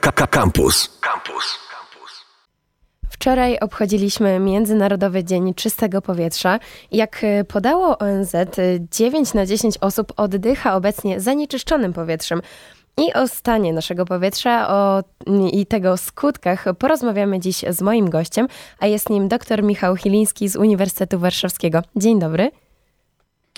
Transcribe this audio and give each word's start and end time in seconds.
Campus. 0.00 0.98
Campus. 1.00 1.58
Wczoraj 3.10 3.58
obchodziliśmy 3.58 4.40
Międzynarodowy 4.40 5.24
Dzień 5.24 5.54
Czystego 5.54 6.02
Powietrza. 6.02 6.58
Jak 6.92 7.22
podało 7.48 7.98
ONZ, 7.98 8.36
9 8.90 9.34
na 9.34 9.46
10 9.46 9.78
osób 9.80 10.12
oddycha 10.16 10.74
obecnie 10.76 11.20
zanieczyszczonym 11.20 11.92
powietrzem. 11.92 12.40
I 12.96 13.12
o 13.12 13.28
stanie 13.28 13.72
naszego 13.72 14.04
powietrza 14.04 14.68
o, 14.68 15.02
i 15.52 15.66
tego 15.66 15.96
skutkach 15.96 16.64
porozmawiamy 16.78 17.40
dziś 17.40 17.64
z 17.68 17.82
moim 17.82 18.10
gościem, 18.10 18.46
a 18.78 18.86
jest 18.86 19.10
nim 19.10 19.28
dr 19.28 19.62
Michał 19.62 19.96
Chiliński 19.96 20.48
z 20.48 20.56
Uniwersytetu 20.56 21.18
Warszawskiego. 21.18 21.82
Dzień 21.96 22.18
dobry. 22.18 22.50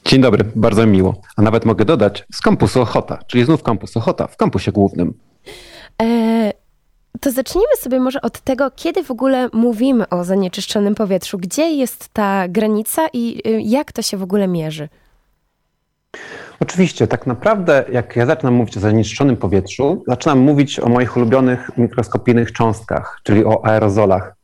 Dzień 0.04 0.20
dobry, 0.20 0.44
bardzo 0.56 0.86
mi 0.86 0.92
miło. 0.92 1.14
A 1.36 1.42
nawet 1.42 1.64
mogę 1.64 1.84
dodać 1.84 2.24
z 2.32 2.40
kampusu 2.40 2.80
Ochota, 2.80 3.18
czyli 3.26 3.44
znów 3.44 3.62
kampus 3.62 3.96
Ochota 3.96 4.26
w 4.26 4.36
kampusie 4.36 4.72
głównym. 4.72 5.14
E, 6.02 6.52
to 7.20 7.30
zacznijmy 7.30 7.76
sobie 7.76 8.00
może 8.00 8.20
od 8.20 8.40
tego, 8.40 8.70
kiedy 8.76 9.04
w 9.04 9.10
ogóle 9.10 9.48
mówimy 9.52 10.08
o 10.08 10.24
zanieczyszczonym 10.24 10.94
powietrzu. 10.94 11.38
Gdzie 11.38 11.70
jest 11.70 12.08
ta 12.08 12.48
granica 12.48 13.06
i 13.12 13.42
y, 13.46 13.60
jak 13.60 13.92
to 13.92 14.02
się 14.02 14.16
w 14.16 14.22
ogóle 14.22 14.48
mierzy? 14.48 14.88
Oczywiście, 16.60 17.06
tak 17.06 17.26
naprawdę, 17.26 17.84
jak 17.92 18.16
ja 18.16 18.26
zaczynam 18.26 18.54
mówić 18.54 18.76
o 18.76 18.80
zanieczyszczonym 18.80 19.36
powietrzu, 19.36 20.04
zaczynam 20.06 20.38
mówić 20.38 20.80
o 20.80 20.88
moich 20.88 21.16
ulubionych 21.16 21.70
mikroskopijnych 21.76 22.52
cząstkach, 22.52 23.20
czyli 23.22 23.44
o 23.44 23.64
aerozolach. 23.64 24.34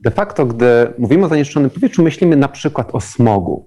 De 0.00 0.10
facto, 0.10 0.46
gdy 0.46 0.92
mówimy 0.98 1.26
o 1.26 1.28
zanieczyszczonym 1.28 1.70
powietrzu, 1.70 2.02
myślimy 2.02 2.36
na 2.36 2.48
przykład 2.48 2.94
o 2.94 3.00
smogu. 3.00 3.66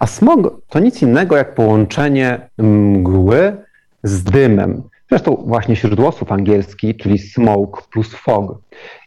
A 0.00 0.06
smog 0.06 0.60
to 0.68 0.78
nic 0.78 1.02
innego 1.02 1.36
jak 1.36 1.54
połączenie 1.54 2.48
mgły 2.58 3.56
z 4.02 4.22
dymem. 4.24 4.82
Zresztą 5.10 5.44
właśnie 5.46 5.76
źródłosłów 5.76 6.32
angielski, 6.32 6.94
czyli 6.94 7.18
smoke 7.18 7.82
plus 7.92 8.14
fog. 8.14 8.58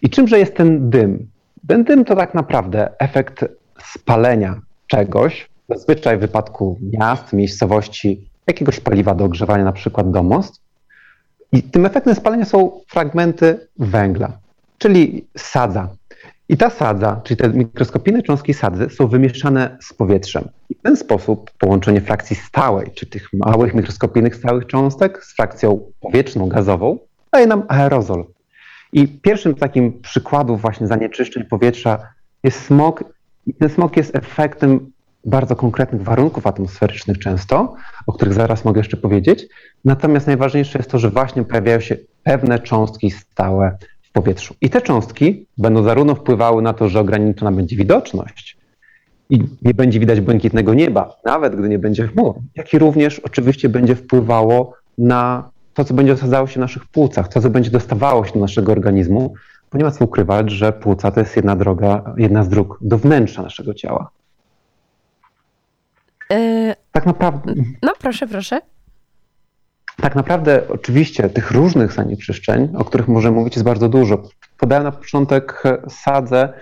I 0.01 0.09
czymże 0.09 0.39
jest 0.39 0.55
ten 0.55 0.89
dym? 0.89 1.27
Ten 1.67 1.83
dym 1.83 2.05
to 2.05 2.15
tak 2.15 2.33
naprawdę 2.33 2.99
efekt 2.99 3.45
spalenia 3.83 4.61
czegoś, 4.87 5.49
zazwyczaj 5.69 6.17
w 6.17 6.19
wypadku 6.19 6.79
miast, 6.99 7.33
miejscowości, 7.33 8.29
jakiegoś 8.47 8.79
paliwa 8.79 9.15
do 9.15 9.25
ogrzewania, 9.25 9.63
na 9.63 9.71
przykład 9.71 10.11
domostw. 10.11 10.61
I 11.51 11.63
tym 11.63 11.85
efektem 11.85 12.15
spalenia 12.15 12.45
są 12.45 12.81
fragmenty 12.87 13.67
węgla, 13.79 14.37
czyli 14.77 15.27
sadza. 15.37 15.89
I 16.49 16.57
ta 16.57 16.69
sadza, 16.69 17.21
czyli 17.23 17.37
te 17.37 17.49
mikroskopijne 17.49 18.23
cząstki 18.23 18.53
sadzy 18.53 18.89
są 18.89 19.07
wymieszane 19.07 19.77
z 19.81 19.93
powietrzem. 19.93 20.49
I 20.69 20.75
w 20.75 20.81
ten 20.81 20.97
sposób 20.97 21.51
połączenie 21.57 22.01
frakcji 22.01 22.35
stałej, 22.35 22.91
czy 22.95 23.05
tych 23.05 23.33
małych 23.33 23.73
mikroskopijnych 23.73 24.35
stałych 24.35 24.67
cząstek 24.67 25.25
z 25.25 25.35
frakcją 25.35 25.91
powietrzną, 25.99 26.47
gazową, 26.47 26.99
daje 27.33 27.47
nam 27.47 27.63
aerozol. 27.67 28.25
I 28.93 29.07
pierwszym 29.07 29.55
takim 29.55 30.01
przykładów 30.01 30.61
właśnie 30.61 30.87
zanieczyszczeń 30.87 31.43
powietrza 31.43 31.99
jest 32.43 32.65
smog. 32.65 33.03
I 33.47 33.53
ten 33.53 33.69
smog 33.69 33.97
jest 33.97 34.15
efektem 34.15 34.91
bardzo 35.25 35.55
konkretnych 35.55 36.01
warunków 36.01 36.47
atmosferycznych 36.47 37.19
często, 37.19 37.75
o 38.07 38.13
których 38.13 38.33
zaraz 38.33 38.65
mogę 38.65 38.79
jeszcze 38.79 38.97
powiedzieć. 38.97 39.45
Natomiast 39.85 40.27
najważniejsze 40.27 40.79
jest 40.79 40.91
to, 40.91 40.99
że 40.99 41.09
właśnie 41.09 41.43
pojawiają 41.43 41.79
się 41.79 41.97
pewne 42.23 42.59
cząstki 42.59 43.11
stałe 43.11 43.77
powietrzu. 44.13 44.55
I 44.61 44.69
te 44.69 44.81
cząstki 44.81 45.45
będą 45.57 45.83
zarówno 45.83 46.15
wpływały 46.15 46.61
na 46.61 46.73
to, 46.73 46.89
że 46.89 46.99
ograniczona 46.99 47.51
będzie 47.51 47.75
widoczność 47.75 48.57
i 49.29 49.39
nie 49.61 49.73
będzie 49.73 49.99
widać 49.99 50.21
błękitnego 50.21 50.73
nieba, 50.73 51.15
nawet 51.25 51.55
gdy 51.55 51.69
nie 51.69 51.79
będzie 51.79 52.07
chmur, 52.07 52.35
jak 52.55 52.73
i 52.73 52.79
również 52.79 53.19
oczywiście 53.19 53.69
będzie 53.69 53.95
wpływało 53.95 54.73
na 54.97 55.49
to, 55.73 55.85
co 55.85 55.93
będzie 55.93 56.13
osadzało 56.13 56.47
się 56.47 56.53
w 56.53 56.57
naszych 56.57 56.85
płucach, 56.85 57.27
to, 57.27 57.41
co 57.41 57.49
będzie 57.49 57.71
dostawało 57.71 58.25
się 58.25 58.33
do 58.33 58.39
naszego 58.39 58.71
organizmu, 58.71 59.33
bo 59.71 59.77
nie 59.77 59.83
ma 59.83 59.91
co 59.91 60.05
ukrywać, 60.05 60.51
że 60.51 60.73
płuca 60.73 61.11
to 61.11 61.19
jest 61.19 61.35
jedna 61.35 61.55
droga, 61.55 62.13
jedna 62.17 62.43
z 62.43 62.49
dróg 62.49 62.77
do 62.81 62.97
wnętrza 62.97 63.41
naszego 63.41 63.73
ciała. 63.73 64.09
E, 66.31 66.75
Tak 66.91 67.05
naprawdę. 67.05 67.53
no 67.81 67.93
proszę, 67.99 68.27
proszę. 68.27 68.61
Tak 70.01 70.15
naprawdę, 70.15 70.61
oczywiście, 70.69 71.29
tych 71.29 71.51
różnych 71.51 71.93
zanieczyszczeń, 71.93 72.73
o 72.77 72.85
których 72.85 73.07
możemy 73.07 73.37
mówić, 73.37 73.55
jest 73.55 73.65
bardzo 73.65 73.89
dużo. 73.89 74.23
Podałem 74.57 74.83
na 74.83 74.91
początek 74.91 75.63
sadzę 75.89 76.53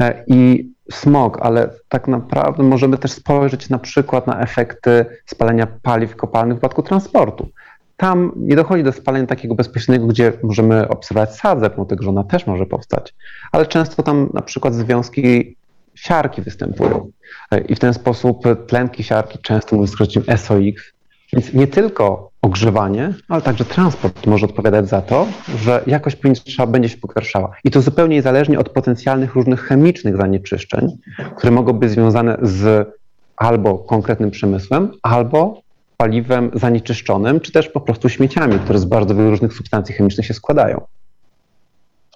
e, 0.00 0.24
i 0.26 0.70
smog, 0.92 1.38
ale 1.42 1.70
tak 1.88 2.08
naprawdę 2.08 2.62
możemy 2.62 2.98
też 2.98 3.12
spojrzeć 3.12 3.68
na 3.68 3.78
przykład 3.78 4.26
na 4.26 4.40
efekty 4.40 5.06
spalania 5.26 5.66
paliw 5.82 6.16
kopalnych 6.16 6.56
w 6.56 6.60
przypadku 6.60 6.82
transportu. 6.82 7.48
Tam 7.96 8.32
nie 8.36 8.56
dochodzi 8.56 8.82
do 8.82 8.92
spalenia 8.92 9.26
takiego 9.26 9.54
bezpośredniego, 9.54 10.06
gdzie 10.06 10.32
możemy 10.42 10.88
obserwować 10.88 11.36
sadzę, 11.36 11.70
pomimo 11.70 11.84
tego, 11.84 12.02
że 12.02 12.10
ona 12.10 12.24
też 12.24 12.46
może 12.46 12.66
powstać, 12.66 13.14
ale 13.52 13.66
często 13.66 14.02
tam 14.02 14.30
na 14.34 14.42
przykład 14.42 14.74
związki 14.74 15.56
siarki 15.94 16.42
występują. 16.42 17.10
E, 17.50 17.60
I 17.60 17.74
w 17.74 17.78
ten 17.78 17.94
sposób 17.94 18.42
tlenki 18.66 19.04
siarki, 19.04 19.38
często 19.38 19.76
mówiąc 19.76 19.92
skrócie 19.92 20.36
SOX, 20.36 20.92
więc 21.32 21.52
nie 21.52 21.66
tylko 21.66 22.29
ogrzewanie, 22.42 23.14
ale 23.28 23.42
także 23.42 23.64
transport 23.64 24.26
może 24.26 24.46
odpowiadać 24.46 24.88
za 24.88 25.02
to, 25.02 25.26
że 25.58 25.82
jakość 25.86 26.16
powietrza 26.16 26.66
będzie 26.66 26.88
się 26.88 26.96
pogarszała. 26.96 27.50
I 27.64 27.70
to 27.70 27.82
zupełnie 27.82 28.16
niezależnie 28.16 28.58
od 28.58 28.68
potencjalnych 28.68 29.34
różnych 29.34 29.60
chemicznych 29.60 30.16
zanieczyszczeń, 30.16 30.98
które 31.36 31.50
mogą 31.50 31.72
być 31.72 31.90
związane 31.90 32.38
z 32.42 32.88
albo 33.36 33.78
konkretnym 33.78 34.30
przemysłem, 34.30 34.92
albo 35.02 35.62
paliwem 35.96 36.50
zanieczyszczonym, 36.54 37.40
czy 37.40 37.52
też 37.52 37.68
po 37.68 37.80
prostu 37.80 38.08
śmieciami, 38.08 38.58
które 38.58 38.78
z 38.78 38.84
bardzo 38.84 39.14
wielu 39.14 39.30
różnych 39.30 39.52
substancji 39.52 39.94
chemicznych 39.94 40.26
się 40.26 40.34
składają. 40.34 40.80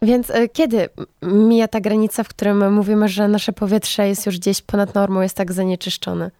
Więc 0.02 0.30
e, 0.30 0.48
kiedy 0.48 0.88
mija 1.22 1.68
ta 1.68 1.80
granica, 1.80 2.24
w 2.24 2.28
którym 2.28 2.72
mówimy, 2.72 3.08
że 3.08 3.28
nasze 3.28 3.52
powietrze 3.52 4.08
jest 4.08 4.26
już 4.26 4.38
gdzieś 4.38 4.62
ponad 4.62 4.94
normą, 4.94 5.20
jest 5.20 5.36
tak 5.36 5.52
zanieczyszczone? 5.52 6.30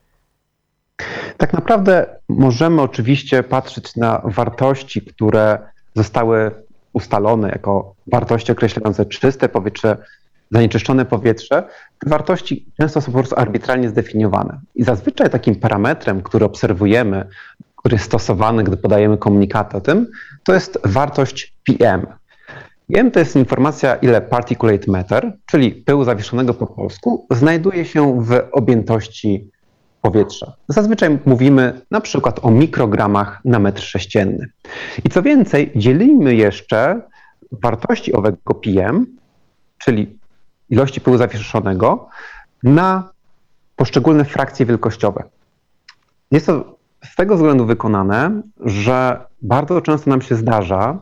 Tak 1.37 1.53
naprawdę 1.53 2.06
możemy 2.28 2.82
oczywiście 2.82 3.43
patrzeć 3.43 3.97
na 3.97 4.22
wartości, 4.25 5.03
które 5.03 5.59
zostały 5.94 6.50
ustalone 6.93 7.49
jako 7.49 7.94
wartości 8.12 8.53
określające 8.53 9.06
czyste 9.06 9.49
powietrze, 9.49 9.97
zanieczyszczone 10.50 11.04
powietrze. 11.04 11.69
Te 11.99 12.10
wartości 12.10 12.66
często 12.81 13.00
są 13.00 13.12
po 13.12 13.19
prostu 13.19 13.37
arbitralnie 13.38 13.88
zdefiniowane. 13.88 14.60
I 14.75 14.84
zazwyczaj 14.84 15.31
takim 15.31 15.56
parametrem, 15.56 16.22
który 16.22 16.44
obserwujemy, 16.44 17.28
który 17.77 17.94
jest 17.94 18.04
stosowany, 18.04 18.65
gdy 18.65 18.77
podajemy 18.77 19.19
komunikat 19.19 19.75
o 19.75 19.81
tym, 19.81 20.06
to 20.44 20.54
jest 20.54 20.78
wartość 20.84 21.54
PM. 21.65 22.06
PM 22.93 23.10
to 23.10 23.19
jest 23.19 23.37
informacja, 23.37 23.94
ile 23.94 24.21
particulate 24.21 24.91
matter, 24.91 25.33
czyli 25.47 25.72
pyłu 25.72 26.04
zawieszonego 26.04 26.54
po 26.54 26.66
polsku, 26.66 27.27
znajduje 27.31 27.84
się 27.84 28.25
w 28.25 28.41
objętości 28.53 29.50
powietrza. 30.04 30.53
Zazwyczaj 30.69 31.19
mówimy 31.26 31.81
na 31.91 32.00
przykład 32.00 32.41
o 32.42 32.50
mikrogramach 32.50 33.41
na 33.44 33.59
metr 33.59 33.82
sześcienny. 33.82 34.48
I 35.04 35.09
co 35.09 35.22
więcej, 35.22 35.72
dzielimy 35.76 36.34
jeszcze 36.34 37.00
wartości 37.53 38.12
owego 38.12 38.54
PM, 38.54 39.06
czyli 39.78 40.19
ilości 40.70 41.00
pyłu 41.00 41.16
zawieszonego, 41.16 42.09
na 42.62 43.10
poszczególne 43.76 44.25
frakcje 44.25 44.66
wielkościowe. 44.66 45.25
Jest 46.31 46.47
to 46.47 46.76
z 47.04 47.16
tego 47.16 47.36
względu 47.36 47.66
wykonane, 47.66 48.42
że 48.60 49.26
bardzo 49.42 49.81
często 49.81 50.10
nam 50.10 50.22
się 50.22 50.34
zdarza, 50.34 50.98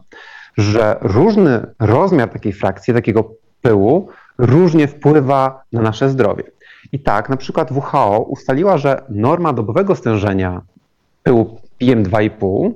że 0.56 0.96
różny 1.00 1.66
rozmiar 1.78 2.28
takiej 2.28 2.52
frakcji, 2.52 2.94
takiego 2.94 3.34
pyłu, 3.62 4.08
różnie 4.38 4.88
wpływa 4.88 5.62
na 5.72 5.82
nasze 5.82 6.08
zdrowie. 6.08 6.44
I 6.92 7.00
tak, 7.00 7.28
na 7.28 7.36
przykład 7.36 7.72
WHO 7.72 8.26
ustaliła, 8.28 8.78
że 8.78 9.02
norma 9.08 9.52
dobowego 9.52 9.96
stężenia 9.96 10.62
pyłu 11.22 11.60
PM2,5 11.80 12.72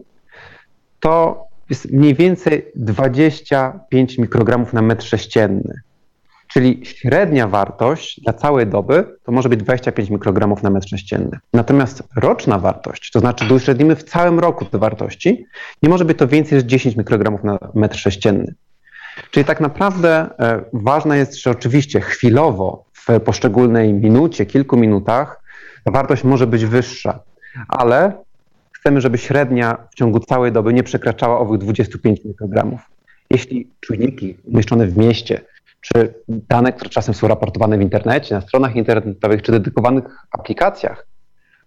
to 1.01 1.47
jest 1.71 1.93
mniej 1.93 2.15
więcej 2.15 2.67
25 2.75 4.19
mikrogramów 4.19 4.73
na 4.73 4.83
metr 4.83 5.05
sześcienny. 5.05 5.81
Czyli 6.49 6.81
średnia 6.85 7.49
wartość 7.49 8.21
dla 8.21 8.33
całej 8.33 8.67
doby 8.67 9.17
to 9.25 9.33
może 9.33 9.49
być 9.49 9.61
25 9.61 10.11
mikrogramów 10.11 10.63
na 10.63 10.71
metr 10.71 10.89
sześcienny. 10.89 11.39
Natomiast 11.53 12.03
roczna 12.17 12.59
wartość, 12.59 13.11
to 13.11 13.21
znaczy 13.21 13.45
gdy 13.45 13.55
uśrednimy 13.55 13.97
w 13.97 14.05
całym 14.05 14.39
roku 14.39 14.65
te 14.65 14.79
wartości, 14.79 15.47
nie 15.83 15.89
może 15.89 16.05
być 16.05 16.19
to 16.19 16.29
więcej 16.29 16.59
niż 16.59 16.65
10 16.65 16.97
mikrogramów 16.97 17.45
na 17.45 17.59
metr 17.75 17.99
sześcienny. 17.99 18.55
Czyli 19.31 19.45
tak 19.45 19.61
naprawdę 19.61 20.29
e, 20.39 20.65
ważne 20.73 21.19
jest, 21.19 21.37
że 21.43 21.51
oczywiście 21.51 22.01
chwilowo 22.01 22.85
w 23.09 23.21
poszczególnej 23.21 23.95
minucie, 23.95 24.47
kilku 24.47 24.77
minutach 24.77 25.43
ta 25.85 25.91
wartość 25.91 26.25
może 26.25 26.47
być 26.47 26.65
wyższa, 26.65 27.21
ale 27.69 28.13
chcemy, 28.73 29.01
żeby 29.01 29.19
średnia 29.19 29.79
w 29.91 29.95
ciągu 29.95 30.21
całej 30.21 30.53
doby 30.53 30.73
nie 30.73 30.83
przekraczała 30.83 31.39
owych 31.39 31.59
25 31.59 32.25
mikrogramów. 32.25 32.81
Jeśli 33.31 33.71
czujniki 33.81 34.37
umieszczone 34.45 34.87
w 34.87 34.97
mieście, 34.97 35.41
czy 35.81 36.15
dane, 36.29 36.73
które 36.73 36.91
czasem 36.91 37.15
są 37.15 37.29
raportowane 37.29 37.79
w 37.79 37.81
internecie, 37.81 38.35
na 38.35 38.41
stronach 38.41 38.77
internetowych, 38.77 39.43
czy 39.43 39.53
dedykowanych 39.53 40.05
aplikacjach, 40.31 41.07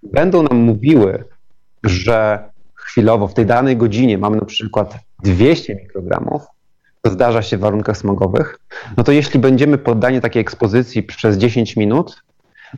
będą 0.03 0.43
nam 0.43 0.57
mówiły, 0.57 1.23
że 1.83 2.49
chwilowo 2.75 3.27
w 3.27 3.33
tej 3.33 3.45
danej 3.45 3.77
godzinie 3.77 4.17
mamy 4.17 4.37
na 4.37 4.45
przykład 4.45 4.95
200 5.23 5.75
mikrogramów, 5.75 6.41
zdarza 7.05 7.41
się 7.41 7.57
w 7.57 7.59
warunkach 7.59 7.97
smogowych, 7.97 8.59
no 8.97 9.03
to 9.03 9.11
jeśli 9.11 9.39
będziemy 9.39 9.77
poddani 9.77 10.21
takiej 10.21 10.41
ekspozycji 10.41 11.03
przez 11.03 11.37
10 11.37 11.75
minut, 11.75 12.23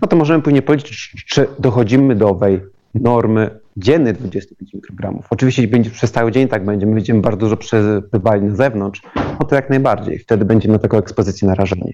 no 0.02 0.08
to 0.08 0.16
możemy 0.16 0.44
później 0.44 0.62
policzyć, 0.62 1.26
czy 1.28 1.48
dochodzimy 1.60 2.16
do 2.16 2.30
owej 2.30 2.62
normy 2.96 3.60
dziennej 3.78 4.14
25 4.14 4.74
mikrogramów. 4.74 5.26
Oczywiście 5.30 5.68
będzie 5.68 5.90
przez 5.90 6.12
cały 6.12 6.32
dzień 6.32 6.48
tak 6.48 6.66
będzie, 6.66 6.86
my 6.86 6.96
będziemy 6.96 7.22
bardzo 7.22 7.40
dużo 7.40 7.58
przebywali 7.58 8.42
na 8.42 8.56
zewnątrz, 8.56 9.02
no 9.40 9.46
to 9.46 9.56
jak 9.56 9.70
najbardziej. 9.70 10.20
Wtedy 10.20 10.46
będziemy 10.46 10.74
na 10.74 10.80
taką 10.80 10.98
ekspozycję 10.98 11.48
narażeni. 11.48 11.94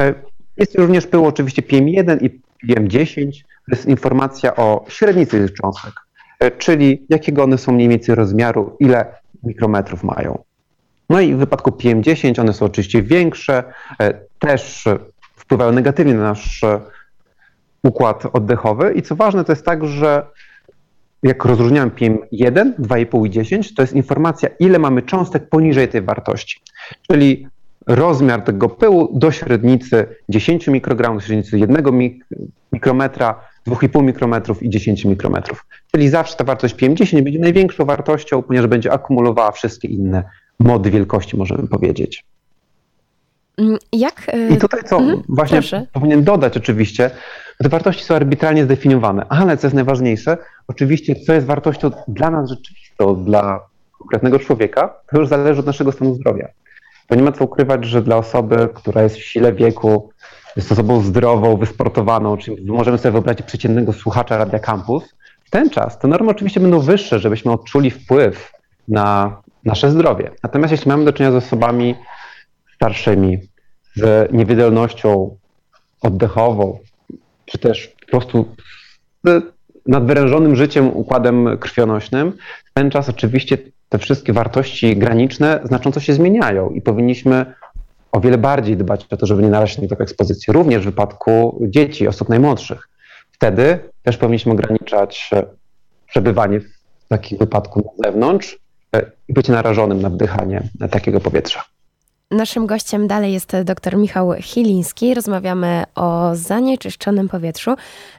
E, 0.00 0.14
jest 0.56 0.74
również 0.74 1.06
pył 1.06 1.26
oczywiście 1.26 1.62
PM1 1.62 2.22
i 2.22 2.40
PM10. 2.66 3.42
To 3.42 3.76
jest 3.76 3.86
informacja 3.86 4.56
o 4.56 4.84
średnicy 4.88 5.46
tych 5.46 5.56
cząstek, 5.56 5.92
czyli 6.58 7.06
jakiego 7.08 7.44
one 7.44 7.58
są 7.58 7.72
mniej 7.72 7.88
więcej 7.88 8.14
rozmiaru, 8.14 8.76
ile 8.80 9.06
mikrometrów 9.42 10.04
mają. 10.04 10.38
No 11.10 11.20
i 11.20 11.34
w 11.34 11.38
wypadku 11.38 11.70
PM10 11.70 12.40
one 12.40 12.52
są 12.52 12.66
oczywiście 12.66 13.02
większe, 13.02 13.64
e, 14.00 14.14
też 14.38 14.84
wpływają 15.36 15.72
negatywnie 15.72 16.14
na 16.14 16.22
nasz 16.22 16.60
układ 17.82 18.22
oddechowy 18.32 18.92
i 18.92 19.02
co 19.02 19.16
ważne 19.16 19.44
to 19.44 19.52
jest 19.52 19.64
tak, 19.64 19.86
że 19.86 20.26
jak 21.22 21.44
rozróżniałem 21.44 21.90
PM1, 21.90 22.72
2,5 22.78 23.26
i 23.26 23.30
10, 23.30 23.74
to 23.74 23.82
jest 23.82 23.92
informacja, 23.92 24.48
ile 24.58 24.78
mamy 24.78 25.02
cząstek 25.02 25.48
poniżej 25.48 25.88
tej 25.88 26.02
wartości. 26.02 26.60
Czyli 27.10 27.48
rozmiar 27.86 28.42
tego 28.42 28.68
pyłu 28.68 29.18
do 29.18 29.30
średnicy 29.30 30.06
10 30.28 30.68
mikrogramów, 30.68 31.22
do 31.22 31.26
średnicy 31.26 31.58
1 31.58 31.84
mikrometra, 32.72 33.40
2,5 33.66 34.02
mikrometrów 34.02 34.62
i 34.62 34.70
10 34.70 35.04
mikrometrów. 35.04 35.66
Czyli 35.92 36.08
zawsze 36.08 36.36
ta 36.36 36.44
wartość 36.44 36.76
PM10 36.76 37.22
będzie 37.22 37.38
największą 37.38 37.84
wartością, 37.84 38.42
ponieważ 38.42 38.66
będzie 38.66 38.92
akumulowała 38.92 39.52
wszystkie 39.52 39.88
inne 39.88 40.24
mody 40.60 40.90
wielkości, 40.90 41.36
możemy 41.36 41.68
powiedzieć. 41.68 42.24
Mm, 43.58 43.78
jak, 43.92 44.34
y, 44.34 44.48
I 44.54 44.56
tutaj 44.56 44.80
co 44.84 44.96
mhm, 44.98 45.22
właśnie 45.28 45.58
proszę. 45.58 45.86
powinien 45.92 46.24
dodać 46.24 46.56
oczywiście, 46.56 47.10
te 47.62 47.68
wartości 47.68 48.04
są 48.04 48.14
arbitralnie 48.14 48.64
zdefiniowane, 48.64 49.26
ale 49.28 49.56
co 49.56 49.66
jest 49.66 49.74
najważniejsze, 49.74 50.38
oczywiście 50.68 51.14
co 51.16 51.32
jest 51.32 51.46
wartością 51.46 51.90
dla 52.08 52.30
nas 52.30 52.50
rzeczywistą, 52.50 53.24
dla 53.24 53.60
konkretnego 53.98 54.38
człowieka, 54.38 54.94
to 55.10 55.18
już 55.18 55.28
zależy 55.28 55.60
od 55.60 55.66
naszego 55.66 55.92
stanu 55.92 56.14
zdrowia. 56.14 56.48
Bo 57.08 57.16
nie 57.16 57.22
ma 57.22 57.32
co 57.32 57.44
ukrywać, 57.44 57.84
że 57.84 58.02
dla 58.02 58.16
osoby, 58.16 58.68
która 58.74 59.02
jest 59.02 59.16
w 59.16 59.24
sile 59.24 59.52
wieku, 59.52 60.10
jest 60.56 60.72
osobą 60.72 61.00
zdrową, 61.00 61.56
wysportowaną, 61.56 62.36
czyli 62.36 62.72
możemy 62.72 62.98
sobie 62.98 63.12
wyobrazić 63.12 63.46
przeciętnego 63.46 63.92
słuchacza 63.92 64.36
Radia 64.36 64.58
Campus, 64.58 65.14
w 65.44 65.50
ten 65.50 65.70
czas 65.70 65.98
te 65.98 66.08
normy 66.08 66.30
oczywiście 66.30 66.60
będą 66.60 66.80
wyższe, 66.80 67.18
żebyśmy 67.18 67.52
odczuli 67.52 67.90
wpływ 67.90 68.52
na 68.88 69.36
nasze 69.64 69.90
zdrowie. 69.90 70.30
Natomiast 70.42 70.72
jeśli 70.72 70.88
mamy 70.88 71.04
do 71.04 71.12
czynienia 71.12 71.40
z 71.40 71.44
osobami 71.44 71.94
starszymi, 72.74 73.38
z 73.96 74.32
niewydolnością 74.32 75.36
oddechową, 76.02 76.78
czy 77.44 77.58
też 77.58 77.94
po 78.00 78.06
prostu 78.06 78.54
z 79.24 79.44
nadwyrężonym 79.86 80.56
życiem, 80.56 80.96
układem 80.96 81.58
krwionośnym, 81.58 82.32
w 82.64 82.72
ten 82.74 82.90
czas 82.90 83.08
oczywiście 83.08 83.58
te 83.88 83.98
wszystkie 83.98 84.32
wartości 84.32 84.96
graniczne 84.96 85.60
znacząco 85.64 86.00
się 86.00 86.12
zmieniają 86.12 86.70
i 86.70 86.80
powinniśmy 86.80 87.54
o 88.12 88.20
wiele 88.20 88.38
bardziej 88.38 88.76
dbać 88.76 89.06
o 89.10 89.16
to, 89.16 89.26
żeby 89.26 89.42
nie 89.42 89.48
narazić 89.48 89.78
na 89.78 89.88
taką 89.88 90.02
ekspozycję, 90.02 90.54
również 90.54 90.82
w 90.82 90.84
wypadku 90.84 91.60
dzieci, 91.68 92.08
osób 92.08 92.28
najmłodszych. 92.28 92.88
Wtedy 93.32 93.78
też 94.02 94.16
powinniśmy 94.16 94.52
ograniczać 94.52 95.30
przebywanie 96.06 96.60
w 96.60 97.08
takim 97.08 97.38
wypadku 97.38 97.80
na 97.80 98.10
zewnątrz 98.10 98.63
być 99.28 99.48
narażonym 99.48 100.02
na 100.02 100.10
wdychanie 100.10 100.62
takiego 100.90 101.20
powietrza. 101.20 101.64
Naszym 102.30 102.66
gościem 102.66 103.06
dalej 103.06 103.32
jest 103.32 103.56
dr 103.64 103.96
Michał 103.96 104.32
Chiliński. 104.40 105.14
Rozmawiamy 105.14 105.84
o 105.94 106.30
zanieczyszczonym 106.34 107.28
powietrzu. 107.28 107.74